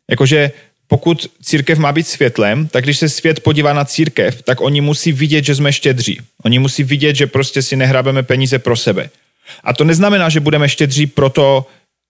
Jakože 0.09 0.51
pokud 0.87 1.27
církev 1.41 1.77
má 1.77 1.91
být 1.91 2.07
světlem, 2.07 2.67
tak 2.67 2.83
když 2.83 2.97
se 2.97 3.09
svět 3.09 3.39
podívá 3.39 3.73
na 3.73 3.85
církev, 3.85 4.41
tak 4.41 4.61
oni 4.61 4.81
musí 4.81 5.11
vidět, 5.11 5.45
že 5.45 5.55
jsme 5.55 5.73
štědří. 5.73 6.19
Oni 6.43 6.59
musí 6.59 6.83
vidět, 6.83 7.15
že 7.15 7.27
prostě 7.27 7.61
si 7.61 7.75
nehrabeme 7.75 8.23
peníze 8.23 8.59
pro 8.59 8.75
sebe. 8.75 9.09
A 9.63 9.73
to 9.73 9.83
neznamená, 9.83 10.29
že 10.29 10.39
budeme 10.39 10.69
štědří 10.69 11.07
proto, 11.07 11.65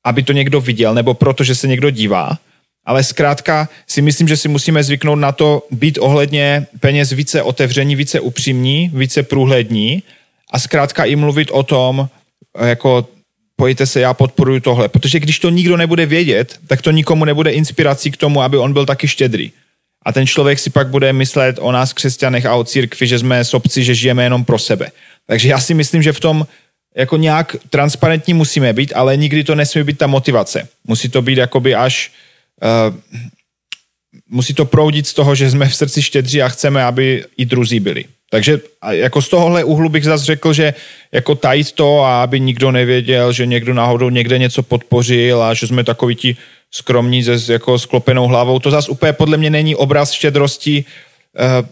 aby 0.05 0.23
to 0.23 0.33
někdo 0.33 0.61
viděl, 0.61 0.93
nebo 0.93 1.13
proto, 1.13 1.43
že 1.43 1.55
se 1.55 1.67
někdo 1.67 1.89
dívá, 1.89 2.37
ale 2.85 3.03
zkrátka 3.03 3.69
si 3.87 4.01
myslím, 4.01 4.27
že 4.27 4.37
si 4.37 4.47
musíme 4.47 4.83
zvyknout 4.83 5.19
na 5.19 5.31
to 5.31 5.67
být 5.71 5.97
ohledně 6.01 6.67
peněz 6.79 7.11
více 7.11 7.41
otevření, 7.41 7.95
více 7.95 8.19
upřímní, 8.19 8.91
více 8.93 9.23
průhlední 9.23 10.03
a 10.51 10.59
zkrátka 10.59 11.05
i 11.05 11.15
mluvit 11.15 11.51
o 11.51 11.63
tom, 11.63 12.09
jako 12.65 13.07
pojďte 13.55 13.85
se, 13.85 13.99
já 13.99 14.13
podporuji 14.13 14.61
tohle. 14.61 14.89
Protože 14.89 15.19
když 15.19 15.39
to 15.39 15.49
nikdo 15.49 15.77
nebude 15.77 16.05
vědět, 16.05 16.59
tak 16.67 16.81
to 16.81 16.91
nikomu 16.91 17.25
nebude 17.25 17.51
inspirací 17.51 18.11
k 18.11 18.17
tomu, 18.17 18.41
aby 18.41 18.57
on 18.57 18.73
byl 18.73 18.85
taky 18.85 19.07
štědrý. 19.07 19.51
A 20.05 20.11
ten 20.11 20.27
člověk 20.27 20.59
si 20.59 20.69
pak 20.69 20.87
bude 20.87 21.13
myslet 21.13 21.57
o 21.59 21.71
nás 21.71 21.93
křesťanech 21.93 22.45
a 22.45 22.55
o 22.55 22.63
církvi, 22.63 23.07
že 23.07 23.19
jsme 23.19 23.45
sobci, 23.45 23.83
že 23.83 23.95
žijeme 23.95 24.23
jenom 24.23 24.45
pro 24.45 24.59
sebe. 24.59 24.91
Takže 25.27 25.49
já 25.49 25.59
si 25.59 25.73
myslím, 25.73 26.03
že 26.03 26.13
v 26.13 26.19
tom 26.19 26.47
jako 26.95 27.17
nějak 27.17 27.55
transparentní 27.69 28.33
musíme 28.33 28.73
být, 28.73 28.93
ale 28.95 29.17
nikdy 29.17 29.43
to 29.43 29.55
nesmí 29.55 29.83
být 29.83 29.97
ta 29.97 30.07
motivace. 30.07 30.67
Musí 30.87 31.09
to 31.09 31.21
být 31.21 31.37
jakoby 31.37 31.75
až... 31.75 32.11
Uh, 32.89 32.95
musí 34.29 34.53
to 34.53 34.65
proudit 34.65 35.07
z 35.07 35.13
toho, 35.13 35.35
že 35.35 35.51
jsme 35.51 35.69
v 35.69 35.75
srdci 35.75 36.01
štědří 36.01 36.41
a 36.41 36.49
chceme, 36.49 36.83
aby 36.83 37.25
i 37.37 37.45
druzí 37.45 37.79
byli. 37.79 38.05
Takže 38.29 38.59
jako 38.89 39.21
z 39.21 39.29
tohohle 39.29 39.63
úhlu 39.63 39.89
bych 39.89 40.03
zase 40.03 40.25
řekl, 40.25 40.53
že 40.53 40.73
jako 41.11 41.35
tajit 41.35 41.71
to 41.71 42.01
a 42.01 42.23
aby 42.23 42.39
nikdo 42.39 42.71
nevěděl, 42.71 43.31
že 43.31 43.45
někdo 43.45 43.73
náhodou 43.73 44.09
někde 44.09 44.37
něco 44.37 44.63
podpořil 44.63 45.43
a 45.43 45.53
že 45.53 45.67
jsme 45.67 45.83
takoví 45.83 46.15
ti 46.15 46.37
skromní 46.71 47.23
se 47.23 47.53
jako 47.53 47.79
sklopenou 47.79 48.27
hlavou. 48.27 48.59
To 48.59 48.71
zase 48.71 48.91
úplně 48.91 49.13
podle 49.13 49.37
mě 49.37 49.49
není 49.49 49.75
obraz 49.75 50.11
štědrosti, 50.11 50.85
eh, 51.39 51.63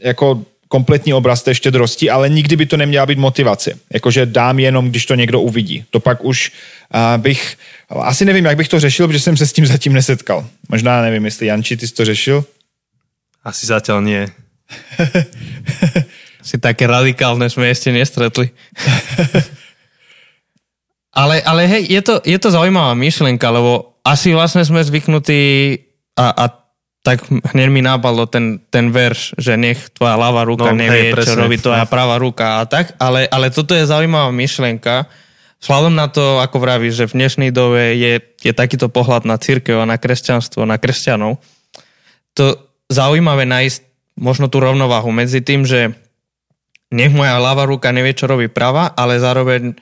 jako 0.00 0.44
kompletní 0.68 1.14
obraz 1.14 1.42
té 1.42 1.54
štědrosti, 1.54 2.10
ale 2.10 2.28
nikdy 2.28 2.56
by 2.56 2.66
to 2.66 2.76
neměla 2.76 3.06
být 3.06 3.18
motivace. 3.18 3.78
Jakože 3.92 4.26
dám 4.26 4.58
jenom, 4.58 4.90
když 4.90 5.06
to 5.06 5.14
někdo 5.14 5.40
uvidí. 5.40 5.84
To 5.90 6.00
pak 6.00 6.24
už 6.24 6.52
uh, 6.94 7.22
bych, 7.22 7.56
asi 7.90 8.24
nevím, 8.24 8.44
jak 8.44 8.56
bych 8.56 8.68
to 8.68 8.80
řešil, 8.80 9.06
protože 9.06 9.20
jsem 9.20 9.36
se 9.36 9.46
s 9.46 9.52
tím 9.52 9.66
zatím 9.66 9.92
nesetkal. 9.92 10.46
Možná 10.68 11.02
nevím, 11.02 11.24
jestli 11.24 11.46
Janči, 11.46 11.76
ty 11.76 11.88
jsi 11.88 11.94
to 11.94 12.04
řešil? 12.04 12.44
Asi 13.46 13.66
zatiaľ 13.66 14.02
nie. 14.02 14.26
si 16.46 16.56
také 16.62 16.86
radikálne 16.86 17.46
sme 17.50 17.70
ešte 17.70 17.90
nestretli. 17.90 18.50
ale, 21.20 21.42
ale 21.42 21.62
hej, 21.66 21.82
je 21.90 22.00
to, 22.02 22.14
je 22.22 22.38
to 22.38 22.48
zaujímavá 22.54 22.94
myšlienka, 22.94 23.46
lebo 23.50 23.98
asi 24.06 24.30
vlastne 24.34 24.62
sme 24.62 24.82
zvyknutí 24.82 25.42
a, 26.14 26.26
a 26.30 26.44
tak 27.02 27.22
hneď 27.26 27.68
mi 27.70 27.82
nápadlo 27.86 28.26
ten, 28.26 28.58
ten 28.66 28.90
verš, 28.90 29.38
že 29.38 29.54
nech 29.54 29.78
tvoja 29.94 30.18
ľavá 30.18 30.42
ruka 30.42 30.74
no, 30.74 30.78
nevie, 30.78 31.14
hej, 31.14 31.22
čo 31.22 31.38
robí 31.38 31.54
tvoja 31.58 31.86
no. 31.86 31.90
pravá 31.90 32.18
ruka 32.18 32.58
a 32.58 32.66
tak, 32.66 32.98
ale, 32.98 33.30
ale 33.30 33.54
toto 33.54 33.78
je 33.78 33.86
zaujímavá 33.86 34.34
myšlienka, 34.34 35.06
Vzhľadom 35.56 35.96
na 35.96 36.06
to, 36.12 36.44
ako 36.44 36.60
vravíš, 36.60 36.94
že 37.00 37.08
v 37.08 37.16
dnešnej 37.16 37.50
dobe 37.50 37.96
je, 37.96 38.20
je 38.44 38.52
takýto 38.52 38.92
pohľad 38.92 39.24
na 39.24 39.40
církev 39.40 39.80
a 39.80 39.88
na 39.88 39.96
kresťanstvo, 39.96 40.68
na 40.68 40.76
kresťanov, 40.76 41.40
to 42.36 42.60
zaujímavé 42.92 43.48
nájsť 43.48 43.85
možno 44.16 44.48
tú 44.48 44.58
rovnováhu 44.58 45.12
medzi 45.12 45.44
tým, 45.44 45.68
že 45.68 45.92
nech 46.90 47.12
moja 47.12 47.36
ľava 47.36 47.68
ruka 47.68 47.92
nevie, 47.92 48.16
čo 48.16 48.30
robí 48.30 48.48
prava, 48.48 48.90
ale 48.96 49.20
zároveň 49.20 49.76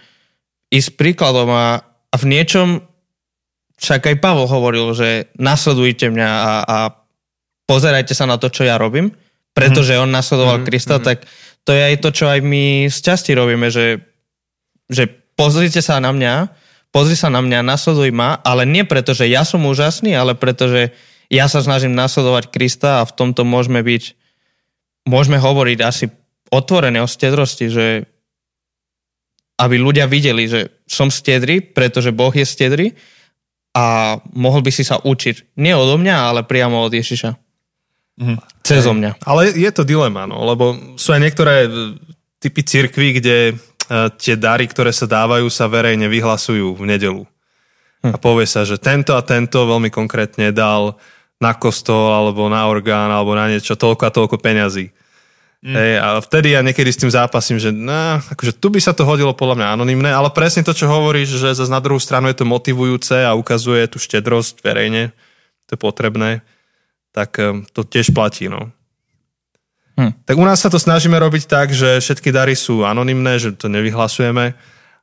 ísť 0.72 0.90
príkladom 0.98 1.48
a, 1.52 1.80
a 1.84 2.16
v 2.18 2.24
niečom 2.26 2.82
však 3.78 4.10
aj 4.10 4.16
Pavel 4.22 4.46
hovoril, 4.46 4.94
že 4.94 5.30
nasledujte 5.38 6.10
mňa 6.10 6.30
a, 6.30 6.52
a 6.64 6.78
pozerajte 7.66 8.14
sa 8.14 8.24
na 8.24 8.38
to, 8.38 8.48
čo 8.48 8.64
ja 8.64 8.78
robím, 8.78 9.12
pretože 9.52 9.98
on 9.98 10.10
nasledoval 10.10 10.62
mm-hmm. 10.62 10.68
Krista, 10.70 10.98
mm-hmm. 10.98 11.08
tak 11.08 11.18
to 11.64 11.70
je 11.72 11.82
aj 11.82 11.96
to, 12.00 12.08
čo 12.12 12.24
aj 12.28 12.40
my 12.44 12.88
z 12.88 12.98
časti 12.98 13.32
robíme, 13.32 13.68
že, 13.68 14.00
že 14.88 15.08
pozrite 15.34 15.80
sa 15.80 15.98
na 16.00 16.14
mňa, 16.14 16.34
pozri 16.94 17.18
sa 17.18 17.28
na 17.28 17.42
mňa, 17.42 17.66
nasleduj 17.66 18.10
ma, 18.14 18.38
ale 18.40 18.64
nie 18.64 18.86
preto, 18.86 19.12
že 19.12 19.26
ja 19.26 19.42
som 19.42 19.66
úžasný, 19.66 20.14
ale 20.14 20.38
preto, 20.38 20.70
že 20.70 20.94
ja 21.32 21.50
sa 21.50 21.64
snažím 21.64 21.96
nasledovať 21.96 22.52
Krista 22.52 23.02
a 23.02 23.08
v 23.08 23.16
tomto 23.16 23.42
môžeme 23.42 23.80
byť 23.80 24.23
môžeme 25.08 25.36
hovoriť 25.40 25.78
asi 25.84 26.06
otvorené 26.52 27.00
o 27.00 27.08
stedrosti, 27.08 27.66
že 27.68 27.86
aby 29.54 29.78
ľudia 29.78 30.10
videli, 30.10 30.50
že 30.50 30.82
som 30.84 31.08
stedrý, 31.08 31.62
pretože 31.62 32.10
Boh 32.10 32.34
je 32.34 32.42
stedrý 32.42 32.90
a 33.74 34.18
mohol 34.34 34.62
by 34.62 34.70
si 34.74 34.82
sa 34.82 34.98
učiť. 34.98 35.58
Nie 35.58 35.78
odo 35.78 35.94
mňa, 35.98 36.16
ale 36.30 36.40
priamo 36.46 36.82
od 36.82 36.92
Ježiša. 36.94 37.30
Mhm. 38.14 38.36
Cez 38.62 38.86
mňa. 38.86 39.26
Ale 39.26 39.50
je 39.50 39.70
to 39.74 39.82
dilema, 39.82 40.26
no, 40.26 40.46
lebo 40.46 40.94
sú 40.94 41.10
aj 41.12 41.20
niektoré 41.20 41.66
e, 41.66 41.68
typy 42.38 42.62
cirkví, 42.62 43.08
kde 43.18 43.56
uh, 43.56 44.12
tie 44.20 44.36
dary, 44.36 44.68
ktoré 44.68 44.92
sa 44.92 45.08
dávajú, 45.08 45.48
sa 45.48 45.64
verejne 45.64 46.12
vyhlasujú 46.12 46.76
v 46.76 46.84
nedelu. 46.84 47.24
Hm. 48.04 48.12
A 48.12 48.16
povie 48.20 48.44
sa, 48.44 48.68
že 48.68 48.76
tento 48.76 49.16
a 49.16 49.24
tento 49.24 49.64
veľmi 49.64 49.88
konkrétne 49.88 50.52
dal 50.52 51.00
na 51.44 51.52
kostol, 51.52 52.16
alebo 52.16 52.48
na 52.48 52.64
orgán, 52.64 53.12
alebo 53.12 53.36
na 53.36 53.52
niečo, 53.52 53.76
toľko 53.76 54.02
a 54.08 54.14
toľko 54.14 54.36
peňazí. 54.40 54.88
Mm. 55.64 55.72
Hey, 55.76 55.96
a 55.96 56.20
vtedy 56.20 56.52
ja 56.52 56.60
niekedy 56.60 56.92
s 56.92 57.00
tým 57.00 57.08
zápasím, 57.08 57.56
že 57.56 57.72
no, 57.72 58.20
akože 58.20 58.52
tu 58.56 58.68
by 58.68 58.80
sa 58.80 58.92
to 58.92 59.08
hodilo 59.08 59.32
podľa 59.32 59.56
mňa 59.60 59.68
anonimné, 59.72 60.10
ale 60.12 60.28
presne 60.28 60.60
to, 60.60 60.76
čo 60.76 60.88
hovoríš, 60.88 61.40
že 61.40 61.56
zase 61.56 61.72
na 61.72 61.80
druhú 61.80 61.96
stranu 61.96 62.28
je 62.28 62.36
to 62.36 62.44
motivujúce 62.44 63.24
a 63.24 63.32
ukazuje 63.32 63.88
tú 63.88 63.96
štedrosť 63.96 64.60
verejne, 64.60 65.16
to 65.64 65.76
je 65.76 65.80
potrebné, 65.80 66.44
tak 67.16 67.40
um, 67.40 67.64
to 67.72 67.80
tiež 67.80 68.12
platí. 68.12 68.52
No. 68.52 68.68
Hm. 69.96 70.12
Tak 70.28 70.36
u 70.36 70.44
nás 70.44 70.60
sa 70.60 70.68
to 70.68 70.76
snažíme 70.76 71.16
robiť 71.16 71.48
tak, 71.48 71.72
že 71.72 71.96
všetky 71.96 72.28
dary 72.28 72.52
sú 72.52 72.84
anonimné, 72.84 73.40
že 73.40 73.56
to 73.56 73.72
nevyhlasujeme, 73.72 74.52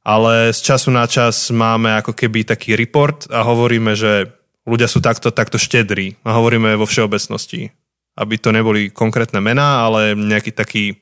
ale 0.05 0.33
z 0.53 0.59
času 0.61 0.93
na 0.93 1.09
čas 1.09 1.49
máme 1.49 1.89
ako 2.05 2.13
keby 2.13 2.45
taký 2.45 2.77
report 2.77 3.25
a 3.33 3.41
hovoríme, 3.41 3.97
že 3.97 4.29
ľudia 4.67 4.87
sú 4.87 5.01
takto, 5.01 5.31
takto 5.31 5.57
štedrí. 5.57 6.15
A 6.25 6.37
hovoríme 6.37 6.75
vo 6.75 6.85
všeobecnosti. 6.85 7.71
Aby 8.17 8.37
to 8.37 8.51
neboli 8.51 8.91
konkrétne 8.91 9.39
mená, 9.39 9.87
ale 9.87 10.13
nejaký 10.15 10.51
taký, 10.51 10.99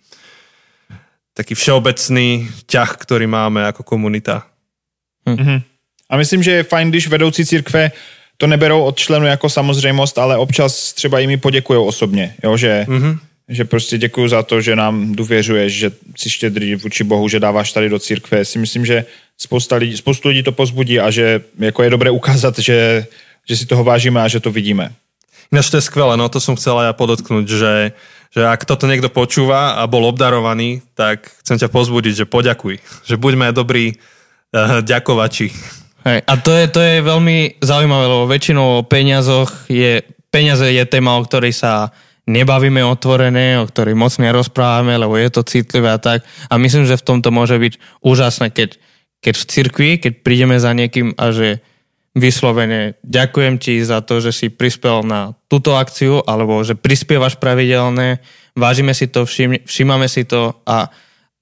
taký 1.34 1.58
všeobecný 1.58 2.48
ťah, 2.70 2.92
ktorý 2.96 3.26
máme 3.26 3.66
ako 3.66 3.84
komunita. 3.84 4.46
Hm. 5.26 5.36
Mm-hmm. 5.36 5.60
A 6.10 6.18
myslím, 6.18 6.44
že 6.44 6.52
je 6.52 6.64
fajn, 6.64 6.90
když 6.90 7.08
vedoucí 7.08 7.46
církve 7.46 7.92
to 8.38 8.48
neberou 8.48 8.84
od 8.84 8.98
členů 8.98 9.26
jako 9.26 9.50
samozřejmost, 9.50 10.18
ale 10.18 10.38
občas 10.38 10.94
třeba 10.94 11.20
i 11.20 11.28
mi 11.28 11.38
poděkují 11.38 11.80
osobně, 11.80 12.36
jo, 12.44 12.58
že, 12.58 12.86
mm-hmm. 12.90 13.20
že 13.50 13.66
prostě 13.66 13.98
děkuju 13.98 14.28
za 14.28 14.44
to, 14.44 14.62
že 14.62 14.76
nám 14.76 15.16
důvěřuješ, 15.16 15.74
že 15.74 15.92
jsi 16.18 16.30
štědrý 16.30 16.76
vůči 16.76 17.04
Bohu, 17.04 17.28
že 17.28 17.40
dáváš 17.40 17.74
tady 17.74 17.90
do 17.90 18.00
církve. 18.00 18.46
Si 18.46 18.60
myslím, 18.60 18.86
že 18.86 19.06
spousta 19.38 19.76
lidí, 19.76 19.98
spoustu 19.98 20.28
lidí 20.30 20.44
to 20.44 20.52
pozbudí 20.52 21.00
a 21.00 21.12
že 21.12 21.42
jako 21.60 21.84
je 21.84 21.90
dobré 21.90 22.10
ukázat, 22.12 22.60
že, 22.60 23.08
že 23.50 23.58
si 23.58 23.66
toho 23.66 23.82
vážíme 23.82 24.22
a 24.22 24.30
že 24.30 24.38
to 24.38 24.54
vidíme. 24.54 24.94
Ináč 25.50 25.74
to 25.74 25.82
je 25.82 25.90
skvelé, 25.90 26.14
no 26.14 26.30
to 26.30 26.38
som 26.38 26.54
chcel 26.54 26.78
aj 26.78 26.94
ja 26.94 26.94
podotknúť, 26.94 27.46
že, 27.50 27.74
že 28.30 28.46
ak 28.46 28.70
toto 28.70 28.86
niekto 28.86 29.10
počúva 29.10 29.82
a 29.82 29.90
bol 29.90 30.06
obdarovaný, 30.06 30.86
tak 30.94 31.34
chcem 31.42 31.58
ťa 31.58 31.74
pozbudiť, 31.74 32.14
že 32.14 32.30
poďakuj, 32.30 32.78
že 33.10 33.18
buďme 33.18 33.50
dobrí 33.50 33.98
uh, 33.98 34.86
ďakovači. 34.86 35.50
Hej, 36.06 36.20
a 36.22 36.34
to 36.38 36.54
je, 36.54 36.66
to 36.70 36.80
je 36.80 37.02
veľmi 37.02 37.58
zaujímavé, 37.66 38.06
lebo 38.06 38.30
väčšinou 38.30 38.66
o 38.80 38.86
peniazoch 38.86 39.66
je, 39.66 40.06
peniaze 40.30 40.70
je 40.70 40.86
téma, 40.86 41.18
o 41.18 41.26
ktorej 41.26 41.58
sa 41.58 41.90
nebavíme 42.30 42.86
otvorené, 42.86 43.58
o 43.58 43.66
ktorej 43.66 43.98
moc 43.98 44.14
nerozprávame, 44.22 44.94
lebo 45.02 45.18
je 45.18 45.34
to 45.34 45.42
citlivé 45.42 45.90
a 45.90 45.98
tak. 45.98 46.22
A 46.46 46.62
myslím, 46.62 46.86
že 46.86 47.02
v 47.02 47.08
tomto 47.10 47.34
môže 47.34 47.58
byť 47.58 48.06
úžasné, 48.06 48.54
keď, 48.54 48.78
keď 49.26 49.34
v 49.34 49.48
cirkvi, 49.50 49.90
keď 49.98 50.14
prídeme 50.22 50.62
za 50.62 50.70
niekým 50.78 51.18
a 51.18 51.34
že 51.34 51.66
vyslovene 52.18 52.98
ďakujem 53.06 53.62
ti 53.62 53.82
za 53.86 54.02
to, 54.02 54.22
že 54.22 54.32
si 54.34 54.48
prispel 54.50 55.06
na 55.06 55.38
túto 55.46 55.78
akciu, 55.78 56.26
alebo 56.26 56.62
že 56.66 56.74
prispievaš 56.74 57.38
pravidelne, 57.38 58.22
vážime 58.58 58.98
si 58.98 59.06
to, 59.06 59.26
všim, 59.26 59.62
všímame 59.66 60.10
si 60.10 60.26
to 60.26 60.58
a, 60.66 60.90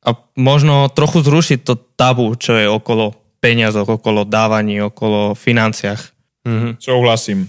a 0.04 0.10
možno 0.36 0.92
trochu 0.92 1.24
zrušiť 1.24 1.60
to 1.64 1.80
tabu, 1.96 2.36
čo 2.36 2.56
je 2.56 2.68
okolo 2.68 3.16
peniazok, 3.40 4.02
okolo 4.02 4.28
dávaní, 4.28 4.82
okolo 4.84 5.38
financiách. 5.38 6.02
Mm-hmm. 6.48 6.72
Souhlasím. 6.80 7.48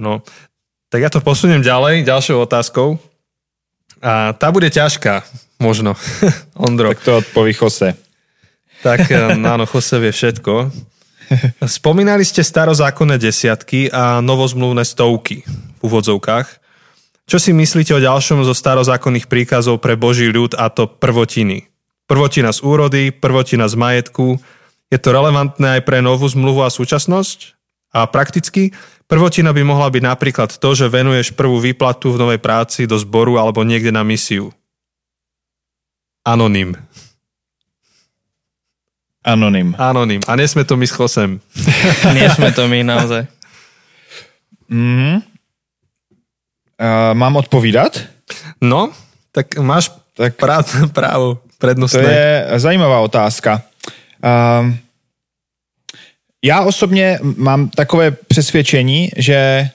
No, 0.00 0.24
tak 0.88 1.00
ja 1.02 1.10
to 1.10 1.24
posuniem 1.24 1.64
ďalej, 1.64 2.06
ďalšou 2.06 2.44
otázkou. 2.44 2.98
A 4.04 4.36
tá 4.36 4.52
bude 4.52 4.68
ťažká, 4.68 5.24
možno. 5.58 5.96
Ondro. 6.54 6.92
Tak 6.92 7.02
to 7.02 7.12
odpoví 7.24 7.56
Jose. 7.56 7.96
Tak 8.84 9.08
áno, 9.10 9.64
Jose 9.64 9.96
vie 9.96 10.12
všetko. 10.12 10.70
Spomínali 11.80 12.22
ste 12.26 12.44
starozákonné 12.44 13.16
desiatky 13.20 13.88
a 13.90 14.20
novozmluvné 14.20 14.84
stovky 14.84 15.44
v 15.44 15.80
úvodzovkách. 15.80 16.64
Čo 17.24 17.40
si 17.40 17.56
myslíte 17.56 17.96
o 17.96 18.04
ďalšom 18.04 18.44
zo 18.44 18.52
starozákonných 18.52 19.32
príkazov 19.32 19.80
pre 19.80 19.96
Boží 19.96 20.28
ľud 20.28 20.52
a 20.60 20.68
to 20.68 20.84
prvotiny? 20.84 21.72
Prvotina 22.04 22.52
z 22.52 22.60
úrody, 22.60 23.08
prvotina 23.16 23.64
z 23.64 23.80
majetku. 23.80 24.36
Je 24.92 24.98
to 25.00 25.08
relevantné 25.08 25.80
aj 25.80 25.82
pre 25.88 26.04
novú 26.04 26.28
zmluvu 26.28 26.60
a 26.60 26.68
súčasnosť? 26.68 27.56
A 27.96 28.04
prakticky, 28.04 28.76
prvotina 29.08 29.56
by 29.56 29.62
mohla 29.64 29.88
byť 29.88 30.02
napríklad 30.04 30.50
to, 30.60 30.70
že 30.76 30.92
venuješ 30.92 31.32
prvú 31.32 31.64
výplatu 31.64 32.12
v 32.12 32.20
novej 32.20 32.40
práci 32.44 32.84
do 32.84 33.00
zboru 33.00 33.40
alebo 33.40 33.64
niekde 33.64 33.88
na 33.88 34.04
misiu. 34.04 34.52
Anonym. 36.28 36.76
Anonym. 39.24 39.72
Anonym. 39.80 40.20
A 40.28 40.36
nie 40.36 40.44
sme 40.44 40.68
to 40.68 40.76
my 40.76 40.84
s 40.84 40.92
Chosem. 40.92 41.40
nie 42.16 42.28
sme 42.28 42.52
to 42.52 42.68
my, 42.68 42.84
naozaj. 42.84 43.24
Mm-hmm. 44.68 45.16
Uh, 46.76 47.12
mám 47.16 47.40
odpovídat? 47.40 48.04
No, 48.60 48.92
tak 49.32 49.56
máš 49.56 49.88
tak, 50.12 50.36
práv, 50.36 50.68
právo 50.92 51.40
prednostné. 51.56 52.02
To 52.04 52.08
je 52.08 52.60
zajímavá 52.60 53.00
otázka. 53.00 53.62
Uh, 54.20 54.74
já 56.44 56.60
osobně 56.60 57.18
mám 57.22 57.68
takové 57.68 58.10
přesvědčení, 58.10 59.10
že 59.16 59.68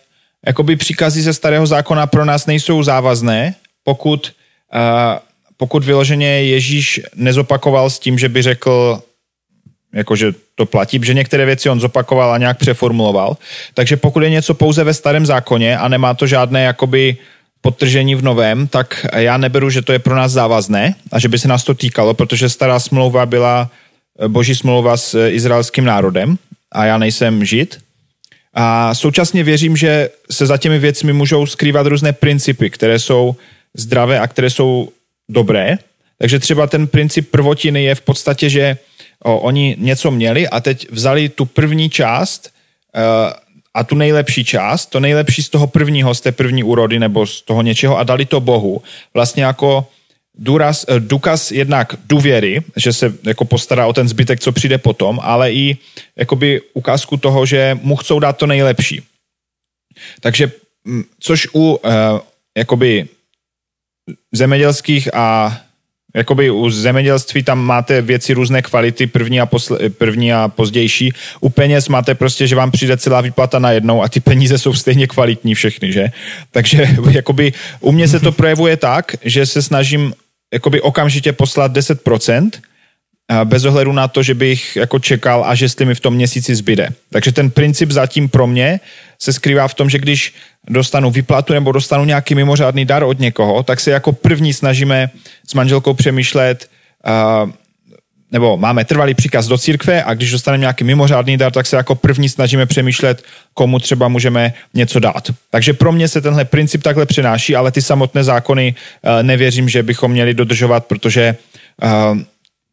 jakoby 0.45 0.75
příkazy 0.75 1.21
ze 1.21 1.33
starého 1.33 1.67
zákona 1.67 2.07
pro 2.07 2.25
nás 2.25 2.45
nejsou 2.45 2.83
závazné, 2.83 3.55
pokud, 3.83 4.31
uh, 4.73 5.17
pokud 5.57 5.83
vyloženě 5.83 6.27
Ježíš 6.27 7.01
nezopakoval 7.15 7.89
s 7.89 7.99
tím, 7.99 8.19
že 8.19 8.29
by 8.29 8.41
řekl, 8.41 9.01
jakože 9.93 10.31
to 10.55 10.65
platí, 10.65 10.99
že 11.03 11.13
některé 11.13 11.45
věci 11.45 11.69
on 11.69 11.79
zopakoval 11.79 12.33
a 12.33 12.37
nějak 12.37 12.57
přeformuloval. 12.57 13.37
Takže 13.73 13.97
pokud 13.97 14.23
je 14.23 14.29
něco 14.29 14.53
pouze 14.53 14.83
ve 14.83 14.93
starém 14.93 15.25
zákoně 15.25 15.77
a 15.77 15.87
nemá 15.87 16.13
to 16.13 16.27
žádné 16.27 16.63
jakoby 16.63 17.17
podtržení 17.61 18.15
v 18.15 18.23
novém, 18.23 18.67
tak 18.67 19.05
já 19.15 19.37
neberu, 19.37 19.69
že 19.69 19.81
to 19.81 19.93
je 19.93 19.99
pro 19.99 20.15
nás 20.15 20.31
závazné 20.31 20.95
a 21.11 21.19
že 21.19 21.27
by 21.27 21.39
se 21.39 21.47
nás 21.47 21.63
to 21.63 21.73
týkalo, 21.73 22.13
protože 22.13 22.49
stará 22.49 22.79
smlouva 22.79 23.25
byla 23.25 23.69
eh, 24.19 24.27
boží 24.27 24.55
smlouva 24.55 24.97
s 24.97 25.15
eh, 25.15 25.31
izraelským 25.31 25.85
národem 25.85 26.37
a 26.71 26.85
já 26.85 26.97
nejsem 26.97 27.45
žid. 27.45 27.77
A 28.53 28.95
současně 28.95 29.43
věřím, 29.43 29.77
že 29.77 30.09
se 30.31 30.45
za 30.45 30.57
těmi 30.57 30.79
věcmi 30.79 31.13
můžou 31.13 31.45
skrývat 31.45 31.87
různé 31.87 32.13
principy, 32.13 32.69
které 32.69 32.99
jsou 32.99 33.35
zdravé 33.77 34.19
a 34.19 34.27
které 34.27 34.49
jsou 34.49 34.89
dobré. 35.29 35.77
Takže 36.17 36.39
třeba 36.39 36.67
ten 36.67 36.87
princip 36.87 37.31
prvotiny 37.31 37.83
je 37.83 37.95
v 37.95 38.01
podstatě, 38.01 38.49
že 38.49 38.77
oni 39.23 39.75
něco 39.79 40.11
měli 40.11 40.47
a 40.47 40.59
teď 40.59 40.91
vzali 40.91 41.29
tu 41.29 41.45
první 41.45 41.89
část 41.89 42.53
uh, 42.95 43.01
a 43.73 43.83
tu 43.83 43.95
nejlepší 43.95 44.43
část, 44.45 44.85
to 44.85 44.99
nejlepší 44.99 45.43
z 45.43 45.49
toho 45.49 45.67
prvního, 45.67 46.15
z 46.15 46.21
té 46.21 46.31
první 46.31 46.63
úrody 46.63 46.99
nebo 46.99 47.27
z 47.27 47.41
toho 47.41 47.61
něčeho 47.61 47.97
a 47.97 48.03
dali 48.03 48.25
to 48.25 48.39
Bohu. 48.39 48.81
Vlastně 49.13 49.43
jako 49.43 49.87
důraz, 50.37 50.85
uh, 50.89 50.99
důkaz 50.99 51.51
jednak 51.51 51.95
důvěry, 52.05 52.61
že 52.75 52.93
se 52.93 53.13
jako 53.23 53.45
postará 53.45 53.87
o 53.87 53.93
ten 53.93 54.07
zbytek, 54.07 54.39
co 54.39 54.51
přijde 54.51 54.77
potom, 54.77 55.19
ale 55.23 55.53
i 55.53 55.77
jakoby 56.15 56.61
ukázku 56.73 57.17
toho, 57.17 57.45
že 57.45 57.77
mu 57.81 57.95
chcou 57.95 58.19
dát 58.19 58.37
to 58.37 58.47
nejlepší. 58.47 59.01
Takže, 60.19 60.51
což 61.19 61.47
u 61.53 61.75
uh, 61.75 61.79
jakoby 62.57 63.07
zemědělských 64.31 65.13
a 65.13 65.59
Jakoby 66.15 66.51
u 66.51 66.69
zemědělství 66.69 67.43
tam 67.43 67.59
máte 67.59 68.01
věci 68.01 68.33
různé 68.33 68.61
kvality, 68.61 69.07
první 69.07 69.41
a, 69.41 69.45
posle, 69.45 69.89
první 69.89 70.33
a 70.33 70.47
pozdější. 70.47 71.13
U 71.39 71.49
peněz 71.49 71.87
máte 71.87 72.15
prostě, 72.15 72.47
že 72.47 72.55
vám 72.55 72.71
přijde 72.71 72.97
celá 72.97 73.21
výplata 73.21 73.59
na 73.59 73.71
jednou 73.71 74.03
a 74.03 74.09
ty 74.09 74.19
peníze 74.19 74.57
jsou 74.57 74.73
stejně 74.73 75.07
kvalitní 75.07 75.55
všechny, 75.55 75.91
že? 75.91 76.07
Takže 76.51 76.87
jakoby 77.11 77.53
u 77.79 77.91
mě 77.91 78.07
se 78.07 78.19
to 78.19 78.31
projevuje 78.31 78.77
tak, 78.77 79.15
že 79.21 79.45
se 79.45 79.61
snažím 79.61 80.13
jakoby 80.53 80.81
okamžitě 80.81 81.33
poslat 81.33 81.71
10%, 81.71 82.49
bez 83.43 83.65
ohledu 83.65 83.91
na 83.91 84.07
to, 84.07 84.23
že 84.23 84.33
bych 84.33 84.75
jako 84.75 84.99
čekal, 84.99 85.43
až 85.45 85.59
jestli 85.59 85.85
mi 85.85 85.95
v 85.95 85.99
tom 85.99 86.13
měsíci 86.13 86.55
zbyde. 86.55 86.89
Takže 87.11 87.31
ten 87.31 87.51
princip 87.51 87.91
zatím 87.91 88.29
pro 88.29 88.47
mě 88.47 88.79
se 89.21 89.33
skrývá 89.33 89.67
v 89.67 89.73
tom, 89.73 89.89
že 89.89 89.99
když 89.99 90.33
dostanu 90.69 91.11
vyplatu 91.11 91.53
nebo 91.53 91.71
dostanu 91.71 92.05
nějaký 92.05 92.35
mimořádný 92.35 92.85
dar 92.85 93.03
od 93.03 93.19
někoho, 93.19 93.63
tak 93.63 93.79
se 93.79 93.91
jako 93.91 94.11
první 94.11 94.53
snažíme 94.53 95.09
s 95.47 95.53
manželkou 95.53 95.93
přemýšlet, 95.93 96.69
uh, 97.43 97.51
nebo 98.31 98.57
máme 98.57 98.85
trvalý 98.85 99.13
příkaz 99.13 99.47
do 99.47 99.57
církve 99.57 100.03
a 100.03 100.13
když 100.13 100.31
dostaneme 100.31 100.61
nějaký 100.61 100.83
mimořádný 100.83 101.37
dar, 101.37 101.51
tak 101.51 101.65
se 101.65 101.75
jako 101.75 101.95
první 101.95 102.29
snažíme 102.29 102.65
přemýšlet, 102.65 103.23
komu 103.53 103.79
třeba 103.79 104.07
můžeme 104.07 104.53
něco 104.73 104.99
dát. 104.99 105.31
Takže 105.49 105.73
pro 105.73 105.91
mě 105.91 106.07
se 106.07 106.21
tenhle 106.21 106.45
princip 106.45 106.83
takhle 106.83 107.05
přenáší, 107.05 107.55
ale 107.55 107.71
ty 107.71 107.81
samotné 107.81 108.23
zákony 108.23 108.75
uh, 109.01 109.23
nevěřím, 109.23 109.69
že 109.69 109.83
bychom 109.83 110.11
měli 110.11 110.33
dodržovat, 110.33 110.85
protože 110.85 111.35
uh, 111.83 112.17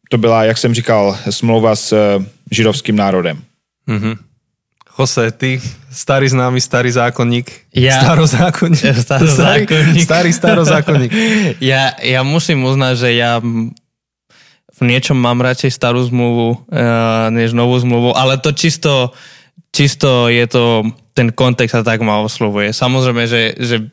to 0.09 0.17
byla, 0.17 0.43
jak 0.43 0.57
jsem 0.57 0.73
říkal, 0.73 1.17
smlouva 1.29 1.75
s 1.75 1.91
uh, 1.91 2.23
židovským 2.51 2.95
národem. 2.95 3.41
Mm-hmm. 3.87 4.26
Jose, 4.97 5.29
ty, 5.29 5.61
starý 5.93 6.25
známy, 6.25 6.57
starý 6.57 6.89
zákonník. 6.89 7.69
Ja, 7.69 8.01
starozákonník. 8.01 8.81
Starozákonník. 9.05 10.01
Starý, 10.01 10.01
starý 10.01 10.31
starozákonník. 10.33 11.11
ja, 11.71 11.93
ja 12.01 12.25
musím 12.25 12.65
uznať, 12.65 12.93
že 12.97 13.09
ja 13.13 13.37
v 14.77 14.81
niečom 14.81 15.17
mám 15.17 15.37
radšej 15.45 15.69
starú 15.69 16.01
zmluvu 16.01 16.49
uh, 16.49 17.29
než 17.29 17.53
novú 17.53 17.77
zmluvu, 17.77 18.17
ale 18.17 18.41
to 18.41 18.49
čisto, 18.57 19.13
čisto 19.69 20.33
je 20.33 20.45
to 20.49 20.89
ten 21.13 21.29
kontext 21.29 21.77
a 21.77 21.85
tak 21.85 22.01
ma 22.01 22.21
oslovuje. 22.25 22.73
Samozrejme, 22.73 23.29
že, 23.29 23.53
že 23.57 23.89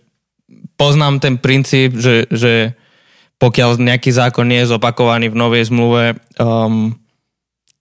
poznám 0.80 1.20
ten 1.20 1.36
princíp, 1.36 1.96
že, 2.00 2.24
že 2.32 2.72
pokiaľ 3.36 3.76
nejaký 3.76 4.08
zákon 4.08 4.48
nie 4.48 4.64
je 4.64 4.72
zopakovaný 4.72 5.28
v 5.28 5.36
novej 5.36 5.68
zmluve, 5.68 6.16
um, 6.40 6.96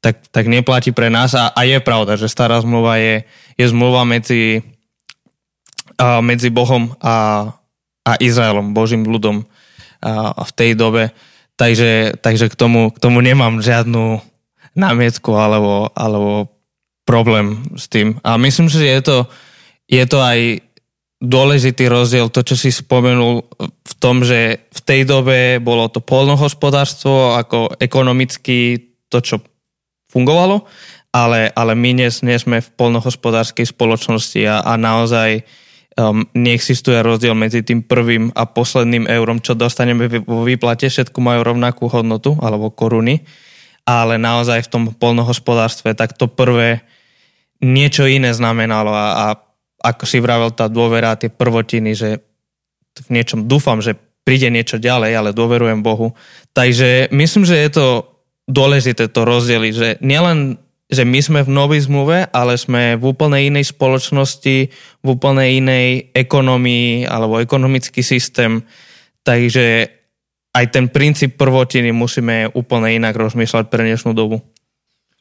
tak, 0.03 0.19
tak 0.27 0.51
neplatí 0.51 0.91
pre 0.91 1.07
nás. 1.07 1.31
A, 1.31 1.55
a 1.55 1.63
je 1.63 1.79
pravda, 1.79 2.19
že 2.19 2.27
stará 2.27 2.59
zmluva 2.59 2.99
je, 2.99 3.23
je 3.55 3.65
zmluva 3.71 4.03
medzi, 4.03 4.59
a, 5.95 6.19
medzi 6.19 6.51
Bohom 6.51 6.91
a, 6.99 7.47
a 8.03 8.11
Izraelom, 8.19 8.75
Božím 8.75 9.07
ľudom 9.07 9.47
a, 10.03 10.35
v 10.43 10.51
tej 10.51 10.75
dobe. 10.75 11.15
Takže, 11.55 12.19
takže 12.19 12.51
k, 12.51 12.55
tomu, 12.59 12.91
k 12.91 12.99
tomu 12.99 13.23
nemám 13.23 13.63
žiadnu 13.63 14.19
námietku 14.75 15.31
alebo, 15.31 15.87
alebo 15.95 16.51
problém 17.07 17.63
s 17.79 17.87
tým. 17.87 18.19
A 18.27 18.35
myslím, 18.35 18.67
že 18.67 18.83
je 18.83 19.01
to, 19.05 19.17
je 19.87 20.03
to 20.03 20.19
aj 20.19 20.59
dôležitý 21.23 21.87
rozdiel, 21.87 22.27
to, 22.27 22.43
čo 22.43 22.59
si 22.59 22.67
spomenul 22.67 23.47
v 23.63 23.93
tom, 24.03 24.27
že 24.27 24.67
v 24.67 24.81
tej 24.83 25.07
dobe 25.07 25.63
bolo 25.63 25.87
to 25.87 26.03
polnohospodárstvo 26.03 27.39
ako 27.39 27.79
ekonomicky 27.79 28.91
to, 29.07 29.23
čo 29.23 29.39
fungovalo 30.13 30.69
ale, 31.13 31.53
ale 31.53 31.77
my 31.77 31.93
nie, 31.93 32.09
nie 32.09 32.37
sme 32.41 32.57
v 32.59 32.73
polnohospodárskej 32.73 33.69
spoločnosti 33.69 34.41
a, 34.49 34.65
a 34.65 34.73
naozaj 34.81 35.45
um, 35.93 36.25
neexistuje 36.33 36.97
rozdiel 37.05 37.37
medzi 37.37 37.61
tým 37.61 37.85
prvým 37.85 38.33
a 38.33 38.49
posledným 38.49 39.05
eurom, 39.05 39.37
čo 39.37 39.53
dostaneme 39.53 40.09
vo 40.09 40.41
výplate, 40.41 40.89
všetko 40.89 41.21
majú 41.21 41.45
rovnakú 41.45 41.85
hodnotu, 41.85 42.33
alebo 42.41 42.73
koruny, 42.73 43.21
ale 43.85 44.17
naozaj 44.17 44.65
v 44.65 44.71
tom 44.73 44.83
polnohospodárstve, 44.89 45.93
tak 45.93 46.17
to 46.17 46.25
prvé 46.25 46.81
niečo 47.61 48.09
iné 48.09 48.33
znamenalo 48.33 48.89
a, 48.89 49.07
a 49.13 49.25
ako 49.85 50.03
si 50.09 50.17
vravel 50.17 50.49
tá 50.49 50.65
dôvera, 50.65 51.13
tie 51.13 51.29
prvotiny, 51.29 51.93
že 51.93 52.09
v 53.05 53.07
niečom 53.13 53.45
dúfam, 53.45 53.85
že 53.85 53.93
príde 54.25 54.49
niečo 54.49 54.81
ďalej, 54.81 55.11
ale 55.13 55.29
dôverujem 55.35 55.83
Bohu. 55.83 56.15
Takže 56.55 57.11
myslím, 57.11 57.43
že 57.43 57.59
je 57.59 57.69
to 57.69 57.85
dôležité 58.47 59.07
to 59.07 59.21
rozdeliť, 59.25 59.73
že 59.73 59.89
nielen 60.01 60.57
že 60.93 61.09
my 61.09 61.19
sme 61.25 61.41
v 61.41 61.49
novej 61.49 61.89
zmluve, 61.89 62.29
ale 62.29 62.53
sme 62.53 62.93
v 63.01 63.03
úplne 63.09 63.41
inej 63.41 63.73
spoločnosti, 63.73 64.69
v 65.01 65.07
úplne 65.09 65.41
inej 65.41 66.13
ekonomii 66.13 67.09
alebo 67.09 67.41
ekonomický 67.41 68.05
systém. 68.05 68.61
Takže 69.25 69.89
aj 70.53 70.65
ten 70.69 70.85
princíp 70.85 71.33
prvotiny 71.33 71.89
musíme 71.89 72.53
úplne 72.53 72.93
inak 72.93 73.17
rozmýšľať 73.17 73.73
pre 73.73 73.81
dnešnú 73.81 74.13
dobu. 74.13 74.37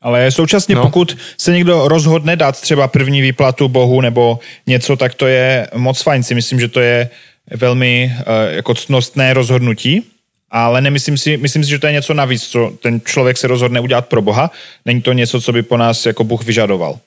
Ale 0.02 0.30
současně 0.30 0.74
no. 0.74 0.82
pokud 0.82 1.16
se 1.38 1.52
někdo 1.52 1.88
rozhodne 1.88 2.36
dát 2.36 2.60
třeba 2.60 2.88
první 2.88 3.22
výplatu 3.22 3.68
Bohu 3.68 4.00
nebo 4.00 4.38
něco, 4.66 4.96
tak 4.96 5.14
to 5.14 5.26
je 5.26 5.68
moc 5.74 6.02
fajn. 6.02 6.22
Si 6.22 6.34
myslím, 6.34 6.60
že 6.60 6.68
to 6.68 6.80
je 6.80 7.08
velmi 7.50 8.12
uh, 8.12 8.54
jako 8.54 8.74
ctnostné 8.74 9.34
rozhodnutí 9.34 10.11
ale 10.52 10.84
nemyslím 10.84 11.16
si, 11.16 11.36
myslím 11.36 11.64
si, 11.64 11.70
že 11.70 11.78
to 11.78 11.86
je 11.86 11.92
něco 11.92 12.14
navíc, 12.14 12.44
co 12.46 12.72
ten 12.82 13.00
člověk 13.00 13.36
se 13.40 13.48
rozhodne 13.48 13.80
udělat 13.80 14.06
pro 14.06 14.22
Boha. 14.22 14.50
Není 14.84 15.02
to 15.02 15.12
něco, 15.12 15.40
co 15.40 15.52
by 15.52 15.62
po 15.62 15.76
nás 15.76 16.06
jako 16.06 16.24
Bůh 16.24 16.44
vyžadoval. 16.44 17.00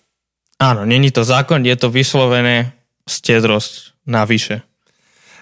Áno, 0.59 0.87
není 0.87 1.11
to 1.11 1.23
zákon, 1.23 1.65
je 1.67 1.75
to 1.75 1.91
vyslovené 1.91 2.71
stedrosť 3.03 3.91
navyše. 4.07 4.63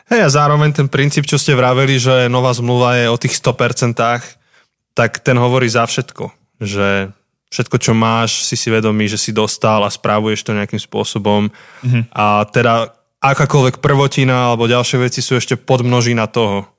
Hej, 0.10 0.26
a 0.26 0.30
zároveň 0.30 0.74
ten 0.74 0.90
princíp, 0.90 1.30
čo 1.30 1.40
ste 1.40 1.56
vraveli, 1.56 1.96
že 2.02 2.28
nová 2.28 2.52
zmluva 2.52 2.98
je 2.98 3.08
o 3.08 3.16
tých 3.16 3.40
100%, 3.40 3.94
tak 4.94 5.12
ten 5.22 5.38
hovorí 5.38 5.70
za 5.70 5.86
všetko. 5.86 6.34
Že 6.60 7.14
všetko, 7.54 7.78
čo 7.78 7.94
máš, 7.94 8.44
si 8.44 8.58
si 8.58 8.74
vedomý, 8.74 9.06
že 9.06 9.22
si 9.22 9.30
dostal 9.30 9.86
a 9.86 9.94
správuješ 9.94 10.44
to 10.44 10.58
nejakým 10.58 10.82
spôsobom. 10.82 11.54
Mm-hmm. 11.86 12.04
A 12.10 12.50
teda 12.50 12.90
akákoľvek 13.22 13.80
prvotina 13.80 14.50
alebo 14.52 14.66
ďalšie 14.66 14.98
veci 14.98 15.22
sú 15.22 15.38
ešte 15.38 15.56
podmnožina 15.56 16.26
toho. 16.26 16.73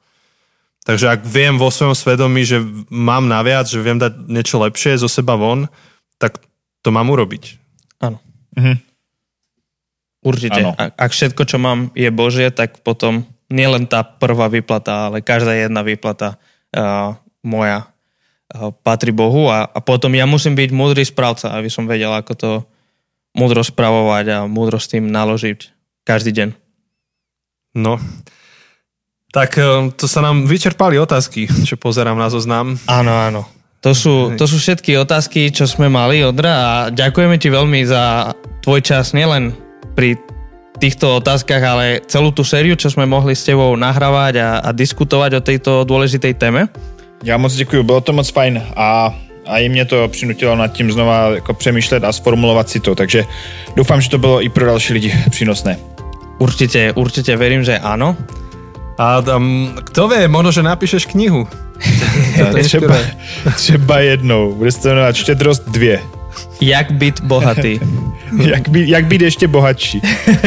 Takže 0.85 1.16
ak 1.16 1.25
viem 1.25 1.57
vo 1.57 1.73
svojom 1.73 1.97
svedomí, 1.97 2.44
že 2.44 2.61
mám 2.92 3.25
naviac, 3.25 3.64
že 3.64 3.81
viem 3.81 3.97
dať 3.97 4.29
niečo 4.29 4.61
lepšie 4.61 5.01
zo 5.01 5.09
seba 5.09 5.33
von, 5.33 5.73
tak 6.20 6.44
to 6.85 6.92
mám 6.92 7.09
urobiť. 7.09 7.57
Áno. 8.05 8.20
Mhm. 8.53 8.77
Určite. 10.25 10.61
Ano. 10.61 10.73
Ak 10.77 11.12
všetko, 11.12 11.44
čo 11.44 11.61
mám, 11.61 11.92
je 11.92 12.09
Božie, 12.09 12.49
tak 12.49 12.81
potom 12.81 13.29
nielen 13.53 13.85
tá 13.85 14.01
prvá 14.01 14.49
výplata, 14.49 15.09
ale 15.09 15.20
každá 15.20 15.53
jedna 15.53 15.85
výplata 15.85 16.40
uh, 16.73 17.12
moja 17.44 17.85
uh, 17.85 18.73
patrí 18.81 19.12
Bohu 19.12 19.53
a, 19.53 19.68
a 19.68 19.79
potom 19.85 20.16
ja 20.16 20.25
musím 20.25 20.57
byť 20.57 20.70
múdry 20.73 21.05
správca, 21.05 21.53
aby 21.53 21.68
som 21.68 21.85
vedel, 21.85 22.09
ako 22.09 22.33
to 22.33 22.51
múdro 23.37 23.61
spravovať 23.61 24.25
a 24.33 24.38
múdro 24.49 24.81
s 24.81 24.88
tým 24.88 25.12
naložiť 25.12 25.75
každý 26.09 26.33
deň. 26.33 26.49
No, 27.77 28.01
tak 29.35 29.59
eh, 29.59 29.90
to 29.90 30.07
sa 30.07 30.23
nám 30.23 30.47
vyčerpali 30.47 30.94
otázky, 31.03 31.51
čo 31.66 31.75
pozerám 31.75 32.14
na 32.14 32.31
zoznam. 32.31 32.79
Áno, 32.87 33.11
áno. 33.11 33.42
To 33.83 33.92
sú, 33.92 34.33
to 34.40 34.49
sú 34.49 34.57
všetky 34.57 34.97
otázky, 34.97 35.53
čo 35.53 35.68
sme 35.68 35.92
mali, 35.92 36.25
Odra, 36.25 36.55
a 36.57 36.73
ďakujeme 36.88 37.37
ti 37.37 37.53
veľmi 37.53 37.85
za 37.85 38.33
tvoj 38.64 38.81
čas, 38.81 39.12
nielen 39.12 39.53
pri 39.92 40.16
týchto 40.81 41.20
otázkach, 41.20 41.61
ale 41.61 42.01
celú 42.09 42.33
tú 42.33 42.49
sériu, 42.49 42.81
čo 42.81 42.88
sme 42.88 43.05
mohli 43.05 43.37
s 43.37 43.44
tebou 43.44 43.77
nahrávať 43.77 44.40
a, 44.40 44.49
a 44.64 44.68
diskutovať 44.73 45.31
o 45.37 45.44
tejto 45.44 45.85
dôležitej 45.85 46.33
téme. 46.40 46.73
Já 47.25 47.37
moc 47.37 47.55
děkuji, 47.55 47.83
bylo 47.83 48.01
to 48.01 48.12
moc 48.12 48.31
fajn 48.31 48.62
a, 48.77 49.14
a 49.47 49.59
i 49.59 49.68
mě 49.68 49.85
to 49.85 50.09
přinutilo 50.09 50.57
nad 50.57 50.68
tím 50.68 50.92
znova 50.92 51.31
jako 51.35 51.55
přemýšlet 51.55 52.05
a 52.05 52.12
sformulovat 52.12 52.68
si 52.68 52.81
to, 52.81 52.94
takže 52.94 53.25
doufám, 53.77 54.01
že 54.01 54.11
to 54.11 54.18
bylo 54.18 54.42
i 54.42 54.49
pro 54.49 54.66
další 54.66 54.92
lidi 54.92 55.12
přínosné. 55.31 55.77
Určite, 56.38 56.92
určite 56.92 57.37
verím, 57.37 57.64
že 57.64 57.79
áno. 57.79 58.16
A 58.99 59.19
um, 59.19 59.75
kto 59.91 60.09
vie, 60.09 60.29
možno, 60.31 60.55
že 60.55 60.63
napíšeš 60.63 61.11
knihu. 61.11 61.49
to 62.53 62.59
třeba, 62.63 62.97
třeba 63.55 63.99
jednou. 63.99 64.55
Bude 64.55 64.73
se 64.73 64.81
to 64.81 64.89
jmenovat 64.89 65.17
Štědrost 65.17 65.69
2. 65.69 65.99
Jak 66.61 66.93
být 66.93 67.21
bohatý. 67.21 67.81
jak, 68.43 68.69
být, 68.69 68.89
jak 68.89 69.05
být 69.07 69.21
ještě 69.21 69.49
bohatší. 69.49 70.03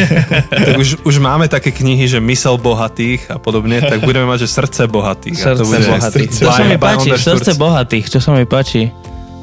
tak 0.66 0.78
už, 0.78 0.96
už 1.04 1.18
máme 1.18 1.48
také 1.48 1.72
knihy, 1.72 2.08
že 2.08 2.20
mysel 2.20 2.58
bohatých 2.58 3.32
a 3.32 3.38
podobne, 3.40 3.82
tak 3.82 4.04
budeme 4.04 4.26
mať, 4.26 4.40
že 4.40 4.48
srdce 4.48 4.88
bohatých. 4.88 5.40
Srdce 5.40 5.52
a 5.52 5.56
to 5.56 5.66
bude 5.66 5.80
bohatých. 5.80 6.32
Srdce. 6.32 6.46
To 6.46 6.52
sa 6.52 6.64
mi 6.64 6.78
páči, 6.78 7.10
srdce 7.18 7.52
bohatých, 7.54 8.06
čo 8.10 8.20
sa 8.20 8.32
mi 8.36 8.46
páči. 8.46 8.92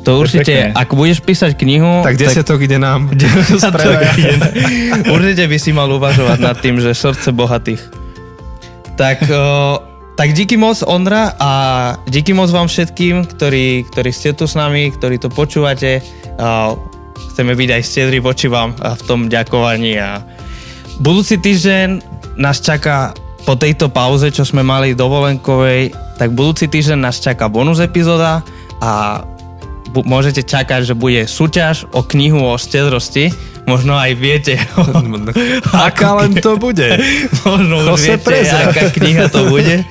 To 0.05 0.21
určite, 0.21 0.69
ak 0.77 0.93
budeš 0.93 1.25
písať 1.25 1.57
knihu... 1.57 2.05
Tak 2.05 2.21
desiatok 2.21 2.61
tak, 2.61 2.69
ide 2.69 2.77
nám. 2.77 3.09
ide, 3.09 3.25
určite 5.09 5.49
by 5.49 5.57
si 5.57 5.73
mal 5.73 5.88
uvažovať 5.88 6.38
nad 6.45 6.57
tým, 6.61 6.77
že 6.77 6.93
srdce 6.93 7.33
bohatých. 7.33 8.04
Tak, 8.94 9.26
o, 9.26 9.83
tak 10.14 10.33
díky 10.33 10.54
moc 10.54 10.78
Ondra 10.87 11.35
a 11.35 11.50
díky 12.07 12.30
moc 12.30 12.50
vám 12.54 12.70
všetkým, 12.70 13.26
ktorí, 13.26 13.90
ktorí 13.90 14.11
ste 14.14 14.30
tu 14.38 14.46
s 14.46 14.54
nami, 14.54 14.94
ktorí 14.94 15.18
to 15.18 15.26
počúvate. 15.35 15.98
O, 16.38 16.78
chceme 17.35 17.59
byť 17.59 17.68
aj 17.74 17.83
stedri 17.83 18.18
voči 18.22 18.46
vám 18.46 18.78
v 18.78 19.02
tom 19.11 19.26
ďakovaní 19.26 19.98
a 19.98 20.22
budúci 21.02 21.42
týždeň 21.42 21.88
nás 22.38 22.62
čaká 22.62 23.11
po 23.42 23.59
tejto 23.59 23.90
pauze, 23.90 24.30
čo 24.30 24.46
sme 24.46 24.62
mali 24.62 24.94
dovolenkovej, 24.94 25.90
tak 26.16 26.30
budúci 26.33 26.70
týždeň 26.70 26.98
nás 27.02 27.18
čaká 27.18 27.50
bonus 27.50 27.83
epizóda 27.83 28.46
a 28.78 29.22
bu- 29.90 30.07
môžete 30.07 30.46
čakať, 30.46 30.87
že 30.87 30.94
bude 30.94 31.26
súťaž 31.26 31.90
o 31.90 32.07
knihu 32.07 32.40
o 32.40 32.54
stedrosti 32.54 33.35
možno 33.64 33.96
aj 33.96 34.12
viete. 34.16 34.55
aká 35.88 36.11
len 36.20 36.37
to 36.38 36.57
bude. 36.57 36.88
možno 37.48 37.96
už 37.96 38.20
viete, 38.20 38.48
aká 38.48 38.92
kniha 38.92 39.27
to 39.33 39.48
bude. 39.48 39.85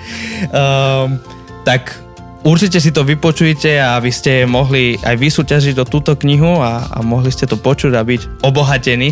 Um, 0.50 1.20
tak 1.68 1.98
určite 2.46 2.78
si 2.80 2.94
to 2.94 3.02
vypočujte 3.06 3.80
a 3.80 3.98
vy 3.98 4.12
ste 4.14 4.46
mohli 4.46 4.98
aj 5.02 5.16
vysúťažiť 5.18 5.76
o 5.82 5.86
túto 5.90 6.14
knihu 6.20 6.62
a, 6.62 6.88
a 6.88 7.00
mohli 7.02 7.34
ste 7.34 7.50
to 7.50 7.58
počuť 7.58 7.94
a 7.98 8.02
byť 8.02 8.46
obohatení. 8.46 9.12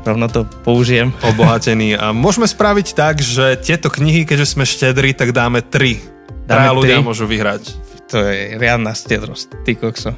Rovno 0.00 0.32
to 0.32 0.48
použijem. 0.64 1.12
Obohatení. 1.20 1.92
A 1.92 2.16
môžeme 2.16 2.48
spraviť 2.48 2.96
tak, 2.96 3.20
že 3.20 3.60
tieto 3.60 3.92
knihy, 3.92 4.24
keďže 4.24 4.56
sme 4.56 4.64
štedri, 4.64 5.12
tak 5.12 5.36
dáme 5.36 5.60
tri. 5.60 6.00
Dáme 6.48 6.72
ľudia 6.72 6.98
tri. 6.98 7.04
môžu 7.04 7.28
vyhrať. 7.28 7.76
To 8.10 8.24
je 8.24 8.56
riadna 8.56 8.96
stedrosť, 8.96 9.60
ty 9.62 9.76
kokso. 9.76 10.16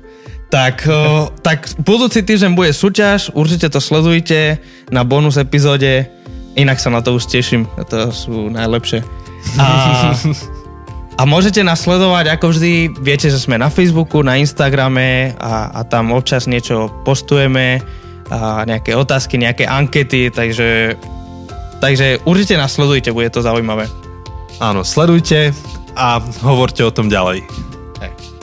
Tak, 0.52 0.84
o, 0.84 1.32
tak 1.40 1.64
budúci 1.80 2.20
týždeň 2.20 2.52
bude 2.52 2.76
súťaž, 2.76 3.32
určite 3.32 3.72
to 3.72 3.80
sledujte 3.80 4.60
na 4.92 5.00
bonus 5.00 5.40
epizóde, 5.40 6.04
inak 6.60 6.76
sa 6.76 6.92
na 6.92 7.00
to 7.00 7.16
už 7.16 7.24
teším, 7.24 7.64
to 7.88 8.12
sú 8.12 8.52
najlepšie. 8.52 9.00
A, 9.56 10.12
a 11.16 11.22
môžete 11.24 11.64
nás 11.64 11.80
sledovať, 11.80 12.36
ako 12.36 12.52
vždy, 12.52 12.92
viete, 13.00 13.32
že 13.32 13.40
sme 13.40 13.56
na 13.56 13.72
Facebooku, 13.72 14.20
na 14.20 14.36
Instagrame 14.36 15.32
a, 15.40 15.72
a 15.72 15.80
tam 15.88 16.12
občas 16.12 16.44
niečo 16.44 16.92
postujeme, 17.00 17.80
a 18.28 18.68
nejaké 18.68 18.92
otázky, 18.92 19.40
nejaké 19.40 19.64
ankety, 19.64 20.28
takže, 20.28 21.00
takže 21.80 22.20
určite 22.28 22.60
nás 22.60 22.76
sledujte, 22.76 23.08
bude 23.08 23.32
to 23.32 23.40
zaujímavé. 23.40 23.88
Áno, 24.60 24.84
sledujte 24.84 25.56
a 25.96 26.20
hovorte 26.44 26.84
o 26.84 26.92
tom 26.92 27.08
ďalej. 27.08 27.71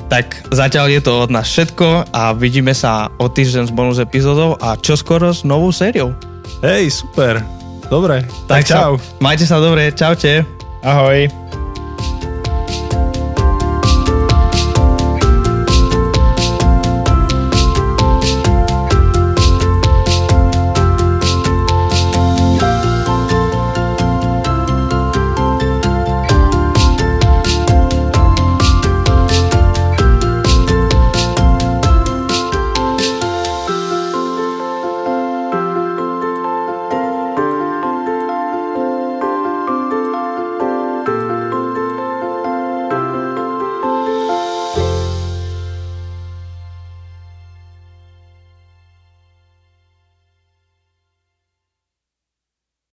Tak 0.10 0.50
zatiaľ 0.50 0.90
je 0.90 1.02
to 1.06 1.14
od 1.22 1.30
nás 1.30 1.46
všetko 1.46 2.10
a 2.10 2.34
vidíme 2.34 2.74
sa 2.74 3.14
o 3.22 3.30
týždeň 3.30 3.70
s 3.70 3.72
bonus 3.72 4.02
epizódou 4.02 4.58
a 4.58 4.74
čoskoro 4.74 5.30
s 5.30 5.46
novou 5.46 5.70
sériou. 5.70 6.18
Hej, 6.66 7.06
super. 7.06 7.46
Dobre, 7.94 8.26
tak, 8.50 8.66
tak 8.66 8.74
čau. 8.74 8.98
Sa, 8.98 9.22
majte 9.22 9.46
sa 9.46 9.62
dobre, 9.62 9.94
čaute. 9.94 10.46
Ahoj. 10.82 11.49